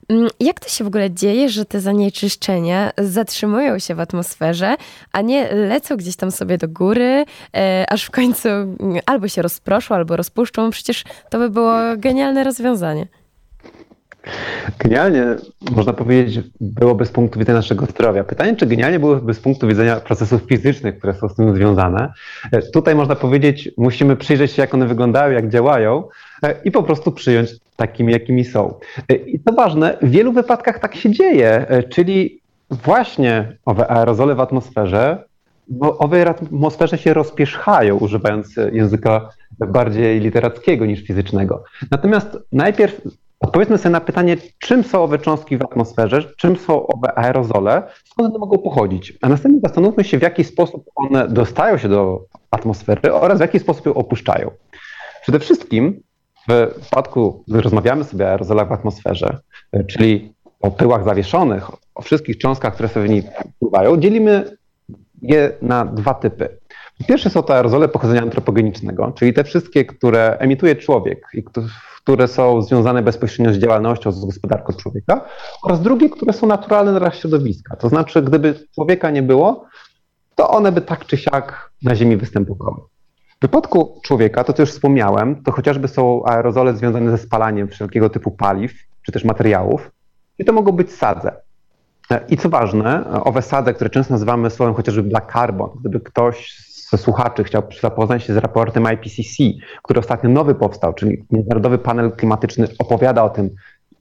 Mm, 0.10 0.30
jak 0.40 0.60
to 0.60 0.70
się 0.70 0.84
w 0.84 0.88
ogóle 0.88 1.12
dzieje, 1.12 1.50
że 1.50 1.66
te 1.66 1.80
zanieczyszczenia 1.80 2.92
zatrzymują 2.98 3.80
się 3.80 3.96
w 3.96 4.00
atmosferze, 4.00 4.76
a 5.12 5.22
nie 5.22 5.56
lecą 5.56 5.98
gdzieś 5.98 6.16
tam 6.16 6.32
sobie 6.32 6.58
do 6.58 6.68
góry, 6.68 7.26
e, 7.56 7.86
aż 7.90 8.04
w 8.04 8.12
końcu 8.12 8.50
mm, 8.50 8.76
albo 9.06 9.28
się 9.28 9.42
rozproszą, 9.42 9.96
albo 9.96 10.16
rozpuszczą? 10.16 10.70
Przecież 10.70 11.04
to 11.30 11.40
by 11.40 11.50
było 11.50 11.78
genialne 11.98 12.44
rozwiązanie. 12.44 13.08
Genialnie, 14.80 15.26
można 15.72 15.94
powiedzieć, 15.94 16.46
byłoby 16.62 17.06
z 17.06 17.12
punktu 17.12 17.40
widzenia 17.40 17.60
naszego 17.60 17.86
zdrowia. 17.86 18.24
Pytanie, 18.24 18.56
czy 18.56 18.66
genialnie 18.66 19.00
byłoby 19.00 19.34
z 19.34 19.40
punktu 19.40 19.68
widzenia 19.68 19.96
procesów 19.96 20.42
fizycznych, 20.42 20.98
które 20.98 21.14
są 21.14 21.30
z 21.30 21.36
tym 21.36 21.56
związane. 21.56 22.14
E, 22.52 22.62
tutaj 22.62 22.96
można 22.96 23.16
powiedzieć, 23.16 23.70
musimy 23.78 24.16
przyjrzeć 24.16 24.52
się, 24.52 24.62
jak 24.62 24.74
one 24.74 24.88
wyglądają, 24.88 25.32
jak 25.32 25.50
działają 25.50 26.04
e, 26.44 26.56
i 26.64 26.72
po 26.72 26.84
prostu 26.84 27.12
przyjąć 27.12 27.50
takimi, 27.76 28.14
jakimi 28.14 28.46
są. 28.46 28.74
E, 29.10 29.16
I 29.16 29.40
to 29.40 29.54
ważne, 29.54 29.98
w 30.02 30.10
wielu 30.10 30.32
wypadkach 30.34 30.80
tak 30.80 30.96
się 30.96 31.12
dzieje, 31.12 31.66
czyli 31.90 32.42
właśnie 32.70 33.58
owe 33.66 33.88
aerozole 33.88 34.36
w 34.36 34.40
atmosferze, 34.40 35.24
bo 35.68 35.98
owe 35.98 36.30
atmosferze 36.30 36.98
się 36.98 37.14
rozpierzchają, 37.14 37.98
używając 37.98 38.56
języka 38.72 39.30
bardziej 39.60 40.20
literackiego 40.20 40.86
niż 40.86 41.02
fizycznego. 41.02 41.64
Natomiast 41.92 42.38
najpierw 42.52 43.02
Odpowiedzmy 43.46 43.78
sobie 43.78 43.94
na 43.94 44.02
pytanie, 44.02 44.38
czym 44.60 44.84
są 44.84 45.04
owe 45.04 45.20
cząstki 45.20 45.58
w 45.58 45.62
atmosferze, 45.62 46.24
czym 46.38 46.56
są 46.56 46.88
owe 46.88 47.18
aerozole, 47.20 47.84
skąd 48.06 48.30
one 48.30 48.40
mogą 48.40 48.58
pochodzić. 48.58 49.14
A 49.22 49.30
następnie 49.30 49.60
zastanówmy 49.64 50.04
się, 50.04 50.18
w 50.18 50.22
jaki 50.22 50.44
sposób 50.44 50.86
one 50.96 51.28
dostają 51.28 51.78
się 51.78 51.90
do 51.90 52.26
atmosfery 52.52 53.14
oraz 53.14 53.38
w 53.38 53.42
jaki 53.42 53.60
sposób 53.60 53.86
ją 53.86 53.94
opuszczają. 53.94 54.52
Przede 55.22 55.40
wszystkim 55.40 56.04
w 56.50 56.82
przypadku, 56.82 57.44
gdy 57.48 57.62
rozmawiamy 57.62 58.04
sobie 58.04 58.26
o 58.26 58.30
aerozolach 58.30 58.70
w 58.70 58.72
atmosferze, 58.72 59.40
czyli 59.88 60.34
o 60.62 60.72
pyłach 60.72 61.04
zawieszonych, 61.04 61.70
o 61.96 62.02
wszystkich 62.02 62.38
cząstkach, 62.38 62.74
które 62.74 62.90
sobie 62.90 63.06
w 63.06 63.10
niej 63.10 63.24
pływają, 63.60 63.98
dzielimy 63.98 64.58
je 65.22 65.52
na 65.62 65.86
dwa 65.86 66.14
typy. 66.14 66.58
Pierwsze 67.08 67.30
są 67.30 67.44
to 67.44 67.56
aerozole 67.56 67.88
pochodzenia 67.88 68.22
antropogenicznego, 68.22 69.12
czyli 69.12 69.34
te 69.34 69.44
wszystkie, 69.44 69.86
które 69.86 70.38
emituje 70.40 70.76
człowiek 70.76 71.28
i 71.34 71.44
które 72.06 72.28
są 72.28 72.62
związane 72.62 73.02
bezpośrednio 73.02 73.54
z 73.54 73.58
działalnością, 73.58 74.12
z 74.12 74.26
gospodarką 74.26 74.74
człowieka, 74.74 75.26
oraz 75.64 75.82
drugie, 75.82 76.10
które 76.10 76.34
są 76.34 76.48
naturalne 76.48 77.00
dla 77.00 77.12
środowiska. 77.12 77.76
To 77.76 77.90
znaczy, 77.90 78.22
gdyby 78.22 78.68
człowieka 78.76 79.12
nie 79.12 79.24
było, 79.24 79.66
to 80.36 80.50
one 80.50 80.72
by 80.72 80.82
tak 80.82 81.06
czy 81.06 81.18
siak 81.18 81.72
na 81.84 81.96
Ziemi 81.96 82.18
występowały. 82.18 82.78
W 83.38 83.42
wypadku 83.42 84.02
człowieka, 84.04 84.44
to 84.44 84.54
co 84.54 84.64
już 84.64 84.72
wspomniałem, 84.72 85.44
to 85.44 85.52
chociażby 85.52 85.88
są 85.88 86.26
aerozole 86.26 86.74
związane 86.74 87.12
ze 87.12 87.18
spalaniem 87.18 87.68
wszelkiego 87.68 88.10
typu 88.10 88.32
paliw, 88.32 88.74
czy 89.06 89.12
też 89.12 89.24
materiałów, 89.24 89.92
i 90.40 90.46
to 90.46 90.54
mogą 90.54 90.72
być 90.72 90.92
sadze. 90.92 91.32
I 92.30 92.38
co 92.38 92.50
ważne, 92.50 93.06
owe 93.24 93.42
sadze, 93.42 93.74
które 93.74 93.90
często 93.90 94.14
nazywamy 94.14 94.50
słowem 94.50 94.76
chociażby 94.76 95.04
black 95.04 95.34
carbon, 95.34 95.70
gdyby 95.80 96.00
ktoś 96.00 96.65
ze 96.98 97.04
słuchaczy 97.04 97.44
chciał 97.44 97.64
zapoznać 97.82 98.24
się 98.24 98.34
z 98.34 98.38
raportem 98.38 98.88
IPCC, 98.94 99.44
który 99.84 100.00
ostatnio 100.00 100.30
nowy 100.30 100.56
powstał, 100.56 100.94
czyli 100.94 101.26
Międzynarodowy 101.32 101.78
Panel 101.78 102.12
Klimatyczny 102.12 102.68
opowiada 102.80 103.24
o 103.24 103.30
tym, 103.30 103.50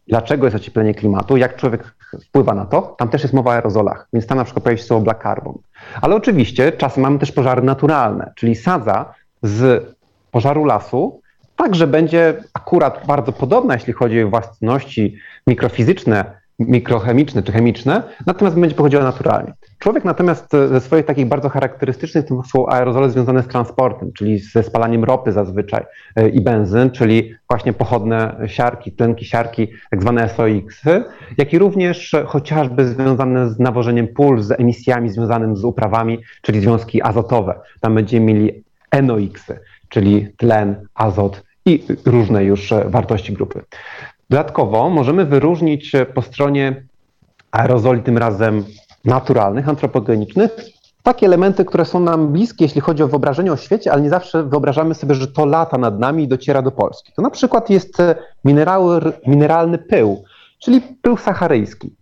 dlaczego 0.09 0.47
jest 0.47 0.57
ocieplenie 0.57 0.95
klimatu, 0.95 1.37
jak 1.37 1.57
człowiek 1.57 1.95
wpływa 2.27 2.55
na 2.55 2.67
to, 2.67 2.83
tam 2.99 3.09
też 3.09 3.23
jest 3.23 3.35
mowa 3.35 3.51
o 3.51 3.55
aerozolach, 3.55 4.09
więc 4.13 4.27
tam 4.27 4.39
na 4.39 4.45
przykład 4.45 4.65
pojawi 4.65 4.81
się 4.81 4.87
słowo 4.87 5.05
black 5.05 5.23
carbon. 5.23 5.55
Ale 6.03 6.17
oczywiście 6.17 6.73
czasem 6.73 7.03
mamy 7.03 7.19
też 7.19 7.33
pożary 7.33 7.63
naturalne, 7.63 8.33
czyli 8.37 8.55
sadza 8.55 9.15
z 9.43 9.85
pożaru 10.31 10.65
lasu 10.65 11.21
także 11.57 11.87
będzie 11.87 12.45
akurat 12.55 13.07
bardzo 13.07 13.33
podobna, 13.33 13.75
jeśli 13.75 13.93
chodzi 13.93 14.23
o 14.23 14.29
własności 14.31 15.19
mikrofizyczne, 15.47 16.25
mikrochemiczne 16.59 17.43
czy 17.43 17.53
chemiczne, 17.53 18.03
natomiast 18.27 18.59
będzie 18.59 18.77
pochodziła 18.77 19.03
naturalnie. 19.03 19.53
Człowiek 19.79 20.05
natomiast 20.05 20.55
e, 20.55 20.69
ze 20.69 20.81
swoich 20.81 21.07
takich 21.07 21.27
bardzo 21.27 21.49
charakterystycznych 21.49 22.27
to 22.27 22.43
są 22.43 22.67
aerozole 22.67 23.11
związane 23.11 23.43
z 23.43 23.49
transportem, 23.49 24.13
czyli 24.13 24.39
ze 24.39 24.63
spalaniem 24.63 25.05
ropy 25.05 25.33
zazwyczaj 25.33 25.85
e, 26.17 26.29
i 26.29 26.41
benzyn, 26.41 26.91
czyli 26.91 27.35
właśnie 27.51 27.73
pochodne 27.73 28.37
siarki, 28.47 28.93
tlenki 28.93 29.25
siarki, 29.25 29.69
tak 29.91 30.03
zwane 30.03 30.29
SOX-y, 30.29 31.05
jak 31.39 31.53
i 31.53 31.59
również 31.59 32.13
chociażby 32.27 32.87
związane 32.87 33.51
z 33.51 33.59
nawożeniem 33.59 34.09
pól, 34.09 34.43
z 34.43 34.51
emisjami 34.51 35.11
związanymi 35.11 35.57
z 35.57 35.65
uprawami, 35.65 36.19
czyli 36.43 36.61
związki 36.61 37.03
azotowe. 37.03 37.61
Tam 37.81 37.95
będziemy 37.95 38.27
mieli 38.27 38.65
NOx-y, 39.03 39.61
czyli 39.89 40.29
tlen, 40.37 40.87
azot 40.95 41.43
i 41.67 41.85
różne 42.07 42.45
już 42.45 42.73
e, 42.73 42.85
wartości 42.89 43.33
grupy. 43.33 43.61
Dodatkowo 44.35 44.91
możemy 44.91 45.25
wyróżnić 45.25 45.93
po 46.15 46.23
stronie 46.23 46.83
aerozoli 47.51 48.03
tym 48.03 48.19
razem 48.19 48.65
naturalnych, 49.05 49.69
antropogenicznych, 49.69 50.51
takie 51.03 51.27
elementy, 51.27 51.65
które 51.65 51.85
są 51.85 52.01
nam 52.01 52.29
bliskie, 52.29 52.65
jeśli 52.65 52.81
chodzi 52.81 53.03
o 53.03 53.09
wyobrażenie 53.09 53.53
o 53.53 53.57
świecie, 53.57 53.93
ale 53.93 54.03
nie 54.03 54.11
zawsze 54.11 54.43
wyobrażamy 54.43 54.95
sobie, 54.95 55.15
że 55.15 55.27
to 55.27 55.47
lata 55.47 55.79
nad 55.79 55.99
nami 55.99 56.23
i 56.25 56.29
dociera 56.29 56.63
do 56.63 56.71
Polski. 56.71 57.13
To 57.17 57.23
na 57.23 57.31
przykład 57.31 57.71
jest 57.71 58.01
e, 58.01 58.15
minerały, 58.45 59.01
mineralny 59.27 59.79
pył, 59.79 60.25
czyli 60.59 60.81
pył 60.81 61.17
saharyjski. 61.17 61.95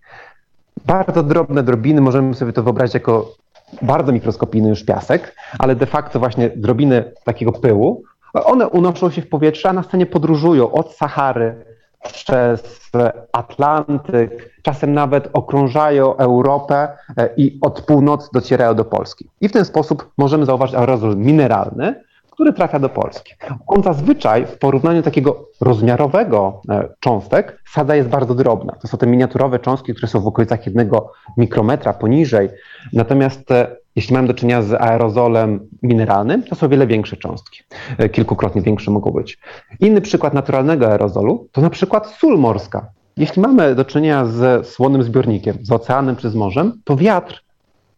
Bardzo 0.87 1.23
drobne 1.23 1.63
drobiny, 1.63 2.01
możemy 2.01 2.35
sobie 2.35 2.53
to 2.53 2.63
wyobrazić 2.63 2.95
jako 2.95 3.35
bardzo 3.83 4.13
mikroskopijny 4.13 4.69
już 4.69 4.85
piasek, 4.85 5.37
ale 5.59 5.77
de 5.77 5.87
facto 5.87 6.19
właśnie 6.19 6.51
drobiny 6.51 7.13
takiego 7.25 7.53
pyłu, 7.53 8.03
one 8.35 8.69
unoszą 8.69 9.11
się 9.11 9.23
w 9.23 9.29
powietrze, 9.29 9.69
a 9.69 9.73
następnie 9.73 10.07
podróżują 10.07 10.73
od 10.73 10.93
Sahary 10.93 11.72
przez 12.03 12.91
Atlantyk, 13.33 14.61
czasem 14.63 14.95
nawet 14.95 15.29
okrążają 15.33 16.17
Europę 16.17 16.89
e, 17.17 17.29
i 17.37 17.59
od 17.61 17.81
północy 17.81 18.29
docierają 18.35 18.75
do 18.75 18.85
Polski. 18.85 19.29
I 19.41 19.49
w 19.49 19.53
ten 19.53 19.65
sposób 19.65 20.11
możemy 20.19 20.47
zauważyć 20.47 20.77
aerozol 20.77 21.17
mineralny, 21.17 22.05
który 22.43 22.53
trafia 22.53 22.79
do 22.79 22.89
Polski. 22.89 23.35
On 23.67 23.83
zazwyczaj 23.83 24.47
w 24.47 24.59
porównaniu 24.59 25.03
takiego 25.03 25.49
rozmiarowego 25.61 26.61
e, 26.69 26.89
cząstek, 27.01 27.63
sadza 27.73 27.97
jest 27.97 28.09
bardzo 28.09 28.35
drobna. 28.35 28.73
To 28.73 28.89
są 28.89 28.99
te 28.99 29.07
miniaturowe 29.07 29.59
cząstki, 29.59 29.95
które 29.95 30.09
są 30.09 30.21
w 30.21 30.27
okolicach 30.27 30.67
jednego 30.67 31.13
mikrometra 31.37 31.93
poniżej. 31.93 32.49
Natomiast 32.93 33.51
e, 33.51 33.77
jeśli 33.97 34.15
mamy 34.15 34.29
do 34.29 34.35
czynienia 34.35 34.63
z 34.63 34.73
aerozolem 34.73 35.69
mineralnym, 35.83 36.43
to 36.43 36.55
są 36.55 36.69
wiele 36.69 36.87
większe 36.87 37.17
cząstki. 37.17 37.63
E, 37.99 38.09
kilkukrotnie 38.09 38.63
większe 38.63 38.91
mogą 38.91 39.11
być. 39.11 39.39
Inny 39.81 40.01
przykład 40.01 40.35
naturalnego 40.35 40.87
aerozolu 40.87 41.49
to 41.53 41.61
na 41.61 41.71
przykład 41.71 42.07
sól 42.07 42.39
morska. 42.39 42.87
Jeśli 43.17 43.43
mamy 43.43 43.75
do 43.75 43.85
czynienia 43.85 44.25
z 44.25 44.67
słonym 44.67 45.03
zbiornikiem, 45.03 45.59
z 45.63 45.73
oceanem 45.73 46.17
czy 46.17 46.31
z 46.31 46.35
morzem, 46.35 46.73
to 46.85 46.97
wiatr 46.97 47.43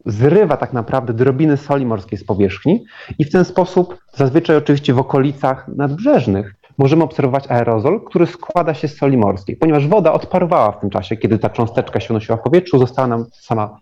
zrywa 0.06 0.56
tak 0.56 0.72
naprawdę 0.72 1.12
drobiny 1.14 1.56
soli 1.56 1.86
morskiej 1.86 2.18
z 2.18 2.24
powierzchni 2.24 2.84
i 3.18 3.24
w 3.24 3.32
ten 3.32 3.44
sposób, 3.44 3.98
zazwyczaj 4.14 4.56
oczywiście 4.56 4.94
w 4.94 4.98
okolicach 4.98 5.68
nadbrzeżnych, 5.68 6.54
możemy 6.78 7.04
obserwować 7.04 7.50
aerozol, 7.50 8.00
który 8.04 8.26
składa 8.26 8.74
się 8.74 8.88
z 8.88 8.96
soli 8.96 9.16
morskiej, 9.16 9.56
ponieważ 9.56 9.88
woda 9.88 10.12
odparowała 10.12 10.72
w 10.72 10.80
tym 10.80 10.90
czasie, 10.90 11.16
kiedy 11.16 11.38
ta 11.38 11.50
cząsteczka 11.50 12.00
się 12.00 12.14
unosiła 12.14 12.38
w 12.38 12.42
powietrzu, 12.42 12.78
została 12.78 13.08
nam 13.08 13.26
sama 13.32 13.78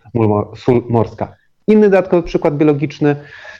sól 0.57 0.83
morska. 0.89 1.35
Inny 1.69 1.91
dodatkowy 1.91 2.23
przykład 2.23 2.57
biologiczny, 2.57 3.17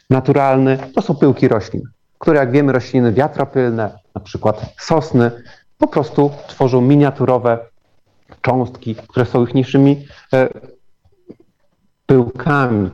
naturalny, 0.09 0.77
to 0.95 1.01
są 1.01 1.15
pyłki 1.15 1.47
roślin, 1.47 1.81
które 2.19 2.39
jak 2.39 2.51
wiemy 2.51 2.71
rośliny 2.71 3.13
wiatropylne, 3.13 3.99
na 4.15 4.21
przykład 4.21 4.73
sosny, 4.79 5.31
po 5.77 5.87
prostu 5.87 6.31
tworzą 6.47 6.81
miniaturowe 6.81 7.59
cząstki, 8.41 8.95
które 8.95 9.25
są 9.25 9.43
ich 9.43 9.53
niższymi 9.53 10.05
e, 10.33 10.49
pyłkami. 12.13 12.89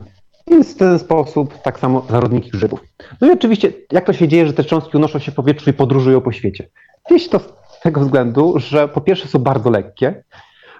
Więc 0.46 0.74
w 0.74 0.76
ten 0.76 0.98
sposób 0.98 1.58
tak 1.62 1.78
samo 1.78 2.06
zarodniki 2.10 2.50
grzybów. 2.50 2.80
No 3.20 3.28
i 3.28 3.32
oczywiście, 3.32 3.72
jak 3.92 4.04
to 4.04 4.12
się 4.12 4.28
dzieje, 4.28 4.46
że 4.46 4.52
te 4.52 4.64
cząstki 4.64 4.96
unoszą 4.96 5.18
się 5.18 5.32
w 5.32 5.34
powietrzu 5.34 5.70
i 5.70 5.72
podróżują 5.72 6.20
po 6.20 6.32
świecie? 6.32 6.68
Się 7.16 7.28
to 7.28 7.38
z 7.38 7.80
tego 7.82 8.00
względu, 8.00 8.54
że 8.56 8.88
po 8.88 9.00
pierwsze 9.00 9.28
są 9.28 9.38
bardzo 9.38 9.70
lekkie, 9.70 10.24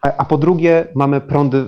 a 0.02 0.24
po 0.24 0.38
drugie 0.38 0.86
mamy 0.94 1.20
prądy 1.20 1.66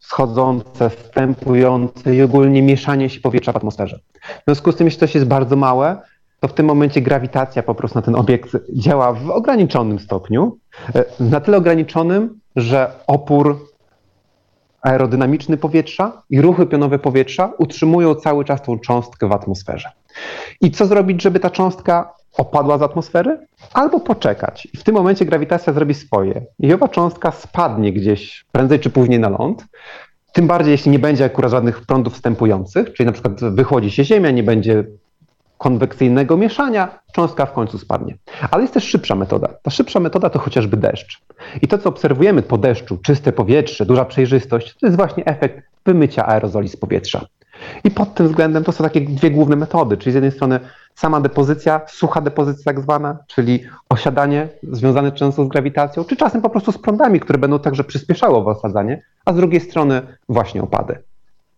schodzące, 0.00 0.90
wstępujące 0.90 2.16
i 2.16 2.22
ogólnie 2.22 2.62
mieszanie 2.62 3.10
się 3.10 3.20
powietrza 3.20 3.52
w 3.52 3.56
atmosferze. 3.56 4.00
W 4.22 4.44
związku 4.44 4.72
z 4.72 4.76
tym, 4.76 4.86
jeśli 4.86 5.00
coś 5.00 5.14
jest 5.14 5.26
bardzo 5.26 5.56
małe, 5.56 5.96
to 6.40 6.48
w 6.48 6.52
tym 6.52 6.66
momencie 6.66 7.00
grawitacja 7.00 7.62
po 7.62 7.74
prostu 7.74 7.98
na 7.98 8.02
ten 8.02 8.14
obiekt 8.14 8.56
działa 8.72 9.12
w 9.12 9.30
ograniczonym 9.30 9.98
stopniu. 9.98 10.58
E, 10.94 11.04
na 11.20 11.40
tyle 11.40 11.56
ograniczonym, 11.56 12.40
że 12.56 12.92
opór 13.06 13.67
aerodynamiczny 14.82 15.56
powietrza 15.56 16.22
i 16.30 16.40
ruchy 16.40 16.66
pionowe 16.66 16.98
powietrza 16.98 17.52
utrzymują 17.58 18.14
cały 18.14 18.44
czas 18.44 18.62
tą 18.62 18.78
cząstkę 18.78 19.28
w 19.28 19.32
atmosferze. 19.32 19.90
I 20.60 20.70
co 20.70 20.86
zrobić, 20.86 21.22
żeby 21.22 21.40
ta 21.40 21.50
cząstka 21.50 22.12
opadła 22.38 22.78
z 22.78 22.82
atmosfery? 22.82 23.46
Albo 23.72 24.00
poczekać. 24.00 24.68
W 24.76 24.82
tym 24.82 24.94
momencie 24.94 25.24
grawitacja 25.24 25.72
zrobi 25.72 25.94
swoje. 25.94 26.44
I 26.58 26.72
owa 26.72 26.88
cząstka 26.88 27.30
spadnie 27.30 27.92
gdzieś 27.92 28.44
prędzej 28.52 28.80
czy 28.80 28.90
później 28.90 29.20
na 29.20 29.28
ląd. 29.28 29.64
Tym 30.32 30.46
bardziej, 30.46 30.72
jeśli 30.72 30.90
nie 30.90 30.98
będzie 30.98 31.24
akurat 31.24 31.50
żadnych 31.50 31.80
prądów 31.80 32.14
wstępujących, 32.14 32.92
czyli 32.92 33.06
na 33.06 33.12
przykład 33.12 33.40
wychodzi 33.40 33.90
się 33.90 34.04
Ziemia, 34.04 34.30
nie 34.30 34.42
będzie 34.42 34.84
konwekcyjnego 35.58 36.36
mieszania, 36.36 36.98
cząstka 37.12 37.46
w 37.46 37.52
końcu 37.52 37.78
spadnie. 37.78 38.16
Ale 38.50 38.62
jest 38.62 38.74
też 38.74 38.84
szybsza 38.84 39.14
metoda. 39.14 39.48
Ta 39.62 39.70
szybsza 39.70 40.00
metoda 40.00 40.30
to 40.30 40.38
chociażby 40.38 40.76
deszcz. 40.76 41.22
I 41.62 41.68
to, 41.68 41.78
co 41.78 41.88
obserwujemy 41.88 42.42
po 42.42 42.58
deszczu, 42.58 42.98
czyste 42.98 43.32
powietrze, 43.32 43.86
duża 43.86 44.04
przejrzystość, 44.04 44.74
to 44.80 44.86
jest 44.86 44.96
właśnie 44.96 45.24
efekt 45.24 45.62
wymycia 45.86 46.26
aerozoli 46.26 46.68
z 46.68 46.76
powietrza. 46.76 47.26
I 47.84 47.90
pod 47.90 48.14
tym 48.14 48.28
względem 48.28 48.64
to 48.64 48.72
są 48.72 48.84
takie 48.84 49.00
dwie 49.00 49.30
główne 49.30 49.56
metody, 49.56 49.96
czyli 49.96 50.12
z 50.12 50.14
jednej 50.14 50.32
strony 50.32 50.60
sama 50.94 51.20
depozycja, 51.20 51.80
sucha 51.86 52.20
depozycja 52.20 52.64
tak 52.64 52.80
zwana, 52.80 53.18
czyli 53.26 53.64
osiadanie 53.88 54.48
związane 54.62 55.12
często 55.12 55.44
z 55.44 55.48
grawitacją, 55.48 56.04
czy 56.04 56.16
czasem 56.16 56.42
po 56.42 56.50
prostu 56.50 56.72
z 56.72 56.78
prądami, 56.78 57.20
które 57.20 57.38
będą 57.38 57.58
także 57.58 57.84
przyspieszały 57.84 58.36
osadzanie, 58.36 59.02
a 59.24 59.32
z 59.32 59.36
drugiej 59.36 59.60
strony 59.60 60.02
właśnie 60.28 60.62
opady. 60.62 61.02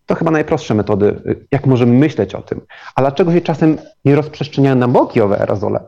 To 0.05 0.15
chyba 0.15 0.31
najprostsze 0.31 0.73
metody, 0.73 1.21
jak 1.51 1.65
możemy 1.65 1.93
myśleć 1.93 2.35
o 2.35 2.41
tym. 2.41 2.61
A 2.95 3.01
dlaczego 3.01 3.33
się 3.33 3.41
czasem 3.41 3.77
nie 4.05 4.15
rozprzestrzeniają 4.15 4.75
na 4.75 4.87
boki 4.87 5.21
owe 5.21 5.39
aerozole? 5.39 5.79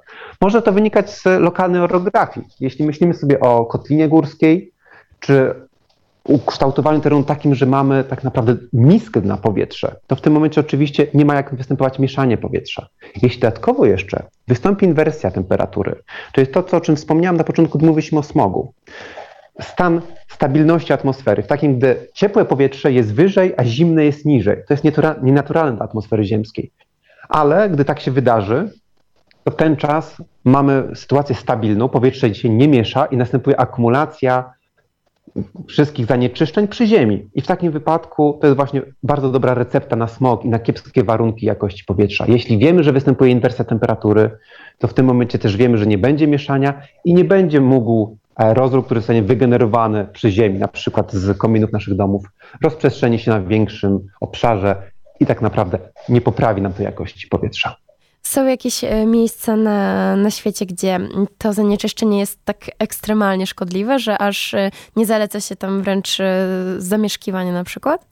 Może 0.42 0.62
to 0.62 0.72
wynikać 0.72 1.12
z 1.12 1.26
lokalnej 1.26 1.82
orografii. 1.82 2.48
Jeśli 2.60 2.86
myślimy 2.86 3.14
sobie 3.14 3.40
o 3.40 3.66
kotlinie 3.66 4.10
górskiej, 4.10 4.72
czy 5.20 5.56
ukształtowaniu 6.24 7.00
terenu 7.00 7.24
takim, 7.24 7.56
że 7.56 7.66
mamy 7.66 8.04
tak 8.04 8.24
naprawdę 8.24 8.56
miskę 8.74 9.22
na 9.22 9.38
powietrze, 9.38 9.96
to 10.08 10.16
w 10.16 10.22
tym 10.22 10.34
momencie 10.34 10.62
oczywiście 10.62 11.08
nie 11.14 11.26
ma 11.26 11.36
jak 11.36 11.56
występować 11.56 12.00
mieszanie 12.00 12.38
powietrza. 12.38 12.88
Jeśli 13.22 13.40
dodatkowo 13.40 13.86
jeszcze 13.86 14.24
wystąpi 14.48 14.86
inwersja 14.86 15.32
temperatury, 15.32 15.96
to 16.34 16.42
jest 16.42 16.54
to, 16.54 16.64
co, 16.64 16.78
o 16.78 16.82
czym 16.82 16.96
wspomniałem 16.96 17.38
na 17.38 17.44
początku, 17.44 17.78
gdy 17.78 17.88
mówiliśmy 17.88 18.20
o 18.20 18.24
smogu. 18.24 18.74
Stan 19.62 20.02
stabilności 20.34 20.94
atmosfery, 20.94 21.44
w 21.44 21.48
takim, 21.48 21.78
gdy 21.78 22.08
ciepłe 22.14 22.46
powietrze 22.46 22.92
jest 22.92 23.14
wyżej, 23.14 23.54
a 23.58 23.66
zimne 23.66 24.06
jest 24.06 24.26
niżej. 24.26 24.58
To 24.68 24.74
jest 24.74 24.84
nienaturalne 25.24 25.76
dla 25.76 25.86
atmosfery 25.86 26.24
ziemskiej. 26.24 26.72
Ale 27.30 27.70
gdy 27.70 27.86
tak 27.86 28.00
się 28.00 28.12
wydarzy, 28.12 28.72
to 29.44 29.52
w 29.52 29.56
ten 29.56 29.76
czas 29.76 30.18
mamy 30.44 30.84
sytuację 30.96 31.36
stabilną, 31.36 31.90
powietrze 31.90 32.36
się 32.36 32.50
nie 32.50 32.68
miesza 32.68 33.06
i 33.06 33.18
następuje 33.18 33.60
akumulacja 33.60 34.54
wszystkich 35.68 36.06
zanieczyszczeń 36.06 36.68
przy 36.68 36.88
ziemi. 36.88 37.30
I 37.36 37.42
w 37.42 37.48
takim 37.48 37.72
wypadku 37.72 38.38
to 38.42 38.48
jest 38.48 38.56
właśnie 38.56 38.82
bardzo 39.04 39.30
dobra 39.30 39.54
recepta 39.54 39.96
na 39.96 40.08
smog 40.08 40.46
i 40.46 40.50
na 40.50 40.60
kiepskie 40.60 41.04
warunki 41.04 41.46
jakości 41.46 41.86
powietrza. 41.86 42.26
Jeśli 42.28 42.58
wiemy, 42.58 42.84
że 42.84 42.94
występuje 42.94 43.32
inwersja 43.32 43.66
temperatury, 43.66 44.30
to 44.80 44.88
w 44.88 44.94
tym 44.94 45.06
momencie 45.06 45.40
też 45.40 45.58
wiemy, 45.58 45.78
że 45.78 45.86
nie 45.86 45.98
będzie 45.98 46.28
mieszania 46.28 46.82
i 47.06 47.14
nie 47.14 47.24
będzie 47.24 47.62
mógł 47.62 48.18
aerozol, 48.36 48.84
który 48.84 49.00
zostanie 49.00 49.24
wygenerowany 49.24 50.08
przy 50.14 50.32
ziemi, 50.32 50.60
na 50.60 50.68
przykład 50.68 51.14
z 51.14 51.38
kominów 51.38 51.72
naszych 51.72 51.96
domów, 51.96 52.26
rozprzestrzeni 52.64 53.20
się 53.20 53.32
na 53.32 53.42
większym 53.42 54.00
obszarze 54.22 54.92
i 55.20 55.26
tak 55.26 55.42
naprawdę 55.42 55.80
nie 56.10 56.22
poprawi 56.22 56.62
nam 56.62 56.74
to 56.74 56.84
jakości 56.84 57.28
powietrza. 57.28 57.76
Są 58.24 58.48
jakieś 58.48 58.84
e, 58.84 59.06
miejsca 59.06 59.56
na, 59.56 60.16
na 60.16 60.32
świecie, 60.32 60.66
gdzie 60.66 61.00
to 61.38 61.54
zanieczyszczenie 61.54 62.20
jest 62.20 62.40
tak 62.46 62.58
ekstremalnie 62.80 63.48
szkodliwe, 63.48 64.00
że 64.00 64.18
aż 64.18 64.54
e, 64.54 64.72
nie 64.96 65.06
zaleca 65.06 65.40
się 65.40 65.56
tam 65.56 65.82
wręcz 65.82 66.20
e, 66.20 66.48
zamieszkiwanie 66.78 67.52
na 67.52 67.64
przykład? 67.64 68.06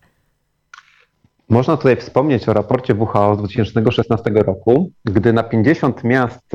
Można 1.49 1.77
tutaj 1.77 1.95
wspomnieć 1.95 2.49
o 2.49 2.53
raporcie 2.53 2.93
WHO 2.93 3.35
z 3.35 3.37
2016 3.37 4.29
roku, 4.29 4.91
gdy 5.05 5.33
na 5.33 5.43
50 5.43 6.03
miast 6.03 6.51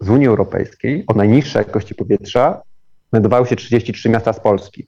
z 0.00 0.08
Unii 0.08 0.26
Europejskiej 0.26 1.04
o 1.06 1.14
najniższej 1.14 1.60
jakości 1.66 1.94
powietrza 1.94 2.62
znajdowały 3.10 3.46
się 3.46 3.56
33 3.56 4.08
miasta 4.08 4.32
z 4.32 4.40
Polski. 4.40 4.86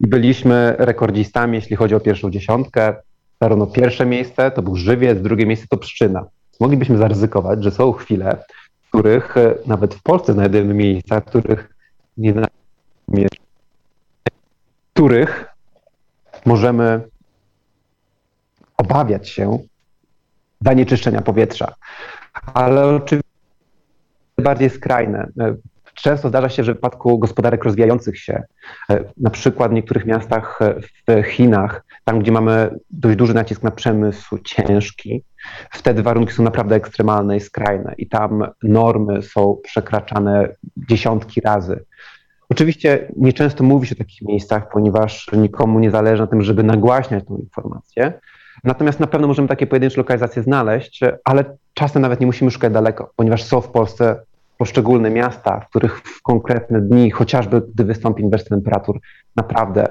I 0.00 0.06
byliśmy 0.06 0.74
rekordzistami, 0.78 1.54
jeśli 1.54 1.76
chodzi 1.76 1.94
o 1.94 2.00
pierwszą 2.00 2.30
dziesiątkę. 2.30 2.94
Zarówno 3.40 3.66
pierwsze 3.66 4.06
miejsce 4.06 4.50
to 4.50 4.62
był 4.62 4.76
Żywiec, 4.76 5.20
drugie 5.20 5.46
miejsce 5.46 5.66
to 5.70 5.76
Pszczyna 5.76 6.26
moglibyśmy 6.60 6.98
zaryzykować, 6.98 7.64
że 7.64 7.70
są 7.70 7.92
chwile, 7.92 8.44
w 8.82 8.88
których 8.88 9.36
e, 9.36 9.54
nawet 9.66 9.94
w 9.94 10.02
Polsce 10.02 10.32
znajdujemy 10.32 10.74
miejsca, 10.74 11.20
których 11.20 11.74
nie 12.16 12.34
których 14.94 15.46
możemy 16.46 17.00
obawiać 18.76 19.28
się 19.28 19.58
zanieczyszczenia 20.60 21.22
powietrza. 21.22 21.74
Ale 22.54 22.86
oczywiście 22.86 23.30
bardziej 24.38 24.70
skrajne. 24.70 25.28
E, 25.96 26.00
Często 26.00 26.28
zdarza 26.28 26.48
się, 26.48 26.64
że 26.64 26.72
w 26.72 26.76
przypadku 26.76 27.18
gospodarek 27.18 27.64
rozwijających 27.64 28.18
się, 28.18 28.42
e, 28.90 29.04
na 29.16 29.30
przykład 29.30 29.70
w 29.70 29.74
niektórych 29.74 30.06
miastach 30.06 30.58
e, 30.62 30.74
w 31.22 31.22
Chinach, 31.26 31.84
tam 32.04 32.18
gdzie 32.18 32.32
mamy 32.32 32.70
dość 32.90 33.16
duży 33.16 33.34
nacisk 33.34 33.62
na 33.62 33.70
przemysł 33.70 34.38
ciężki, 34.38 35.24
wtedy 35.70 36.02
warunki 36.02 36.32
są 36.32 36.42
naprawdę 36.42 36.76
ekstremalne 36.76 37.36
i 37.36 37.40
skrajne 37.40 37.94
i 37.98 38.08
tam 38.08 38.44
normy 38.62 39.22
są 39.22 39.56
przekraczane 39.62 40.48
dziesiątki 40.76 41.40
razy. 41.40 41.84
Oczywiście 42.48 43.12
nieczęsto 43.16 43.64
mówi 43.64 43.86
się 43.86 43.94
o 43.94 43.98
takich 43.98 44.22
miejscach, 44.22 44.68
ponieważ 44.72 45.30
nikomu 45.32 45.80
nie 45.80 45.90
zależy 45.90 46.22
na 46.22 46.26
tym, 46.26 46.42
żeby 46.42 46.62
nagłaśniać 46.62 47.24
tę 47.24 47.34
informację. 47.40 48.12
Natomiast 48.64 49.00
na 49.00 49.06
pewno 49.06 49.26
możemy 49.26 49.48
takie 49.48 49.66
pojedyncze 49.66 49.96
lokalizacje 49.96 50.42
znaleźć, 50.42 51.00
ale 51.24 51.44
czasem 51.74 52.02
nawet 52.02 52.20
nie 52.20 52.26
musimy 52.26 52.50
szukać 52.50 52.72
daleko, 52.72 53.12
ponieważ 53.16 53.44
są 53.44 53.60
w 53.60 53.70
Polsce 53.70 54.16
poszczególne 54.58 55.10
miasta, 55.10 55.60
w 55.60 55.68
których 55.68 55.98
w 55.98 56.22
konkretne 56.22 56.80
dni, 56.80 57.10
chociażby 57.10 57.62
gdy 57.74 57.84
wystąpi 57.84 58.22
inwersja 58.22 58.48
temperatur, 58.48 59.00
naprawdę 59.36 59.88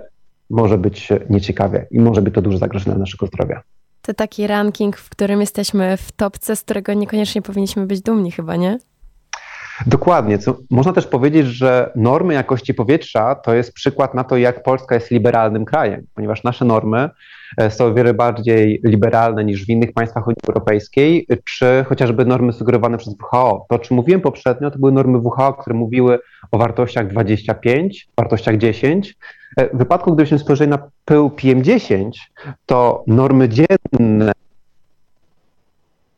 może 0.49 0.77
być 0.77 1.09
nieciekawie 1.29 1.87
i 1.91 1.99
może 1.99 2.21
być 2.21 2.33
to 2.33 2.41
duże 2.41 2.57
zagrożenie 2.57 2.97
naszego 2.97 3.27
zdrowia. 3.27 3.61
To 4.01 4.13
taki 4.13 4.47
ranking, 4.47 4.97
w 4.97 5.09
którym 5.09 5.41
jesteśmy 5.41 5.97
w 5.97 6.11
topce, 6.11 6.55
z 6.55 6.61
którego 6.61 6.93
niekoniecznie 6.93 7.41
powinniśmy 7.41 7.87
być 7.87 8.01
dumni 8.01 8.31
chyba, 8.31 8.55
nie? 8.55 8.77
Dokładnie. 9.85 10.37
Co, 10.37 10.57
można 10.69 10.93
też 10.93 11.07
powiedzieć, 11.07 11.47
że 11.47 11.91
normy 11.95 12.33
jakości 12.33 12.73
powietrza 12.73 13.35
to 13.35 13.53
jest 13.53 13.73
przykład 13.73 14.13
na 14.13 14.23
to, 14.23 14.37
jak 14.37 14.63
Polska 14.63 14.95
jest 14.95 15.11
liberalnym 15.11 15.65
krajem, 15.65 16.05
ponieważ 16.15 16.43
nasze 16.43 16.65
normy 16.65 17.09
e, 17.57 17.71
są 17.71 17.93
wiele 17.93 18.13
bardziej 18.13 18.81
liberalne 18.83 19.45
niż 19.45 19.65
w 19.65 19.69
innych 19.69 19.93
państwach 19.93 20.27
Unii 20.27 20.37
Europejskiej, 20.49 21.27
czy 21.43 21.85
chociażby 21.87 22.25
normy 22.25 22.53
sugerowane 22.53 22.97
przez 22.97 23.13
WHO. 23.13 23.65
To, 23.69 23.75
o 23.75 23.79
czym 23.79 23.95
mówiłem 23.95 24.21
poprzednio, 24.21 24.71
to 24.71 24.79
były 24.79 24.91
normy 24.91 25.17
WHO, 25.17 25.53
które 25.53 25.75
mówiły 25.75 26.19
o 26.51 26.57
wartościach 26.57 27.07
25, 27.07 28.07
wartościach 28.17 28.57
10. 28.57 29.15
E, 29.57 29.75
w 29.75 29.77
wypadku, 29.77 30.13
gdybyśmy 30.13 30.39
spojrzeli 30.39 30.69
na 30.69 30.79
pył 31.05 31.29
PM10, 31.29 32.09
to 32.65 33.03
normy 33.07 33.49
dzienne 33.49 34.31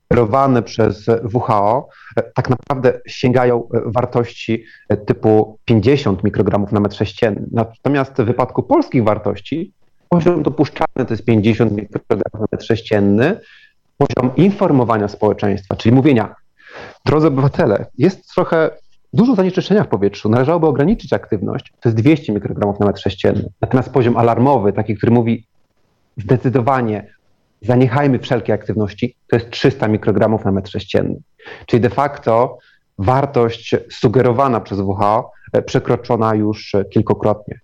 kierowane 0.10 0.64
przez 0.64 1.06
WHO 1.34 1.90
e, 2.18 2.24
tak 2.36 2.50
naprawdę 2.50 3.00
sięgają 3.08 3.64
e, 3.74 3.82
wartości 3.86 4.64
e, 4.90 4.98
typu 4.98 5.60
50 5.66 6.24
mikrogramów 6.24 6.72
na 6.72 6.80
metr 6.80 6.96
sześcienny. 6.96 7.48
Natomiast 7.52 8.14
w 8.14 8.26
wypadku 8.26 8.64
polskich 8.64 9.04
wartości 9.04 9.74
poziom 10.10 10.44
dopuszczalny 10.44 11.06
to 11.08 11.14
jest 11.14 11.26
50 11.26 11.72
mikrogramów 11.72 12.34
na 12.34 12.48
metr 12.52 12.66
sześcienny. 12.66 13.40
Poziom 13.98 14.36
informowania 14.36 15.08
społeczeństwa, 15.08 15.76
czyli 15.76 15.96
mówienia, 15.96 16.36
drodzy 17.06 17.28
obywatele, 17.28 17.86
jest 17.98 18.34
trochę 18.34 18.70
dużo 19.14 19.36
zanieczyszczenia 19.36 19.84
w 19.84 19.88
powietrzu, 19.88 20.30
należałoby 20.30 20.68
ograniczyć 20.68 21.14
aktywność, 21.14 21.74
to 21.80 21.90
jest 21.90 21.98
200 21.98 22.34
mikrogramów 22.34 22.80
na 22.80 22.86
metr 22.86 23.02
sześcienny. 23.02 23.50
Natomiast 23.62 23.90
poziom 23.90 24.18
alarmowy, 24.18 24.74
taki, 24.74 24.96
który 24.96 25.12
mówi 25.12 25.46
zdecydowanie 26.18 27.17
zaniechajmy 27.62 28.20
wszelkiej 28.20 28.56
aktywności, 28.56 29.16
to 29.28 29.36
jest 29.36 29.50
300 29.50 29.88
mikrogramów 29.88 30.46
na 30.46 30.52
metr 30.52 30.72
sześcienny. 30.72 31.16
Czyli 31.66 31.82
de 31.82 31.90
facto 31.90 32.58
wartość 32.98 33.76
sugerowana 33.92 34.60
przez 34.60 34.80
WHO 34.80 35.32
e, 35.54 35.62
przekroczona 35.62 36.36
już 36.36 36.76
e, 36.76 36.86
kilkukrotnie. 36.86 37.60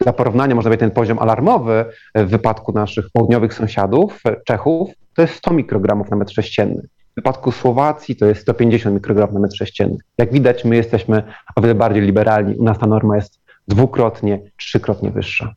Dla 0.00 0.12
porównania 0.12 0.54
można 0.54 0.70
by 0.70 0.76
ten 0.76 0.90
poziom 0.90 1.18
alarmowy 1.18 1.84
e, 2.14 2.24
w 2.24 2.30
wypadku 2.30 2.72
naszych 2.72 3.10
południowych 3.12 3.54
sąsiadów, 3.54 4.22
Czechów, 4.44 4.90
to 5.14 5.22
jest 5.22 5.34
100 5.34 5.54
mikrogramów 5.54 6.10
na 6.10 6.16
metr 6.16 6.32
sześcienny. 6.32 6.82
W 7.12 7.14
wypadku 7.16 7.52
Słowacji 7.52 8.16
to 8.16 8.26
jest 8.26 8.42
150 8.42 8.94
mikrogramów 8.94 9.34
na 9.34 9.40
metr 9.40 9.56
sześcienny. 9.56 9.96
Jak 10.18 10.32
widać, 10.32 10.64
my 10.64 10.76
jesteśmy 10.76 11.22
o 11.56 11.60
wiele 11.60 11.74
bardziej 11.74 12.02
liberalni. 12.02 12.56
U 12.56 12.64
nas 12.64 12.78
ta 12.78 12.86
norma 12.86 13.16
jest 13.16 13.40
dwukrotnie, 13.68 14.40
trzykrotnie 14.56 15.10
wyższa. 15.10 15.54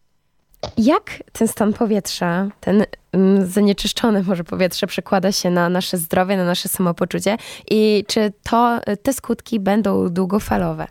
Jak 0.77 1.23
ten 1.31 1.47
stan 1.47 1.73
powietrza, 1.73 2.47
ten 2.59 2.85
mm, 3.11 3.45
zanieczyszczone 3.45 4.23
może 4.23 4.43
powietrze 4.43 4.87
przekłada 4.87 5.31
się 5.31 5.49
na 5.49 5.69
nasze 5.69 5.97
zdrowie, 5.97 6.37
na 6.37 6.45
nasze 6.45 6.69
samopoczucie 6.69 7.37
i 7.71 8.05
czy 8.07 8.33
to, 8.43 8.79
te 9.03 9.13
skutki 9.13 9.59
będą 9.59 10.09
długofalowe? 10.09 10.87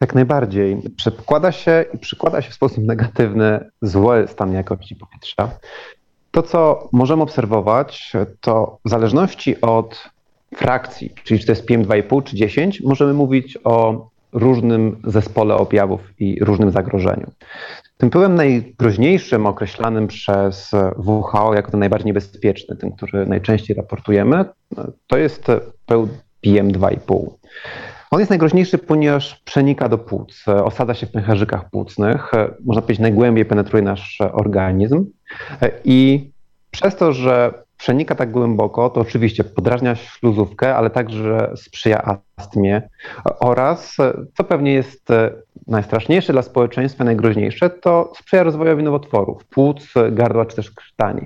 Jak 0.00 0.14
najbardziej. 0.14 0.82
Przekłada 0.96 1.52
się 1.52 1.84
i 1.94 1.98
przykłada 1.98 2.42
się 2.42 2.50
w 2.50 2.54
sposób 2.54 2.84
negatywny 2.84 3.70
zły 3.82 4.28
stan 4.28 4.52
jakości 4.52 4.96
powietrza. 4.96 5.58
To, 6.30 6.42
co 6.42 6.88
możemy 6.92 7.22
obserwować, 7.22 8.12
to 8.40 8.78
w 8.84 8.90
zależności 8.90 9.60
od 9.60 10.10
frakcji, 10.56 11.14
czyli 11.24 11.40
czy 11.40 11.46
to 11.46 11.52
jest 11.52 11.68
PM2,5 11.68 12.22
czy 12.22 12.36
10, 12.36 12.80
możemy 12.80 13.14
mówić 13.14 13.58
o 13.64 14.06
różnym 14.36 14.96
zespole 15.04 15.54
objawów 15.54 16.00
i 16.18 16.44
różnym 16.44 16.70
zagrożeniu. 16.70 17.30
Tym 17.98 18.10
pyłem 18.10 18.34
najgroźniejszym, 18.34 19.46
określanym 19.46 20.06
przez 20.06 20.70
WHO 20.96 21.54
jako 21.54 21.70
ten 21.70 21.80
najbardziej 21.80 22.06
niebezpieczny, 22.06 22.76
ten, 22.76 22.92
który 22.92 23.26
najczęściej 23.26 23.76
raportujemy, 23.76 24.44
to 25.06 25.16
jest 25.16 25.46
pył 25.86 26.08
PM2,5. 26.46 27.26
On 28.10 28.18
jest 28.18 28.30
najgroźniejszy, 28.30 28.78
ponieważ 28.78 29.40
przenika 29.44 29.88
do 29.88 29.98
płuc, 29.98 30.44
osadza 30.46 30.94
się 30.94 31.06
w 31.06 31.12
pęcherzykach 31.12 31.70
płucnych, 31.70 32.32
można 32.64 32.82
powiedzieć 32.82 33.02
najgłębiej 33.02 33.44
penetruje 33.44 33.82
nasz 33.82 34.18
organizm 34.32 35.06
i 35.84 36.30
przez 36.70 36.96
to, 36.96 37.12
że 37.12 37.65
przenika 37.76 38.14
tak 38.14 38.30
głęboko, 38.30 38.90
to 38.90 39.00
oczywiście 39.00 39.44
podrażnia 39.44 39.94
śluzówkę, 39.94 40.76
ale 40.76 40.90
także 40.90 41.52
sprzyja 41.56 42.18
astmie 42.36 42.82
oraz, 43.40 43.96
co 44.34 44.44
pewnie 44.44 44.72
jest 44.72 45.10
e, 45.10 45.30
najstraszniejsze 45.66 46.32
dla 46.32 46.42
społeczeństwa, 46.42 47.04
najgroźniejsze, 47.04 47.70
to 47.70 48.12
sprzyja 48.16 48.42
rozwojowi 48.42 48.82
nowotworów, 48.82 49.44
płuc, 49.44 49.94
gardła 50.12 50.46
czy 50.46 50.56
też 50.56 50.70
krtani. 50.70 51.22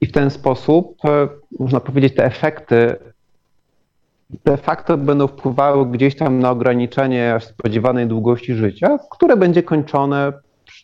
I 0.00 0.06
w 0.06 0.12
ten 0.12 0.30
sposób, 0.30 0.96
e, 1.04 1.28
można 1.58 1.80
powiedzieć, 1.80 2.14
te 2.14 2.24
efekty 2.24 2.96
de 4.44 4.56
facto 4.56 4.96
będą 4.96 5.26
wpływały 5.26 5.86
gdzieś 5.86 6.16
tam 6.16 6.38
na 6.38 6.50
ograniczenie 6.50 7.38
spodziewanej 7.40 8.06
długości 8.06 8.54
życia, 8.54 8.98
które 9.10 9.36
będzie 9.36 9.62
kończone 9.62 10.32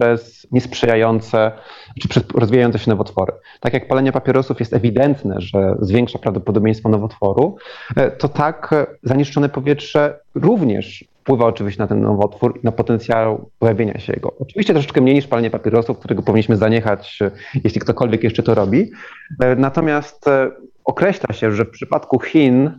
przez 0.01 0.47
niesprzyjające, 0.53 1.53
czy 2.01 2.09
przez 2.09 2.25
rozwijające 2.35 2.79
się 2.79 2.91
nowotwory. 2.91 3.33
Tak 3.61 3.75
jak 3.75 3.89
palenie 3.89 4.13
papierosów 4.13 4.61
jest 4.61 4.75
ewidentne, 4.75 5.35
że 5.39 5.75
zwiększa 5.81 6.19
prawdopodobieństwo 6.19 6.89
nowotworu, 6.89 7.57
e, 7.97 8.11
to 8.11 8.29
tak 8.29 8.73
e, 8.73 8.87
zanieczyszczone 9.03 9.49
powietrze 9.49 10.19
również 10.35 11.05
wpływa 11.21 11.47
oczywiście 11.47 11.83
na 11.83 11.87
ten 11.87 12.01
nowotwór 12.01 12.61
na 12.63 12.73
potencjał 12.73 13.51
pojawienia 13.59 13.99
się 13.99 14.13
jego. 14.13 14.33
Oczywiście 14.39 14.73
troszeczkę 14.73 15.01
mniej 15.01 15.15
niż 15.15 15.27
palenie 15.27 15.51
papierosów, 15.51 15.99
którego 15.99 16.23
powinniśmy 16.23 16.57
zaniechać, 16.57 17.19
e, 17.23 17.31
jeśli 17.65 17.81
ktokolwiek 17.81 18.25
jeszcze 18.25 18.43
to 18.43 18.55
robi. 18.55 18.91
Natomiast 19.57 20.25
określa 20.85 21.35
się, 21.35 21.53
że 21.53 21.65
w 21.65 21.71
przypadku 21.71 22.21
Chin 22.21 22.71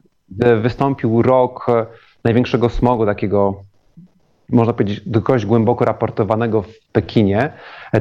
wystąpił 0.61 1.21
rok 1.21 1.67
największego 2.23 2.69
smogu 2.69 3.05
takiego 3.05 3.63
można 4.51 4.73
powiedzieć, 4.73 5.01
dość 5.05 5.45
głęboko 5.45 5.85
raportowanego 5.85 6.61
w 6.61 6.79
Pekinie. 6.91 7.53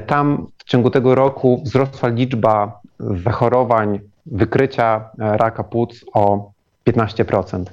Tam 0.07 0.47
w 0.59 0.65
ciągu 0.65 0.91
tego 0.91 1.15
roku 1.15 1.63
wzrosła 1.65 2.09
liczba 2.09 2.81
zachorowań, 3.01 4.01
wykrycia 4.27 5.11
raka 5.19 5.65
płuc 5.65 6.05
o 6.15 6.51
15%. 6.89 7.65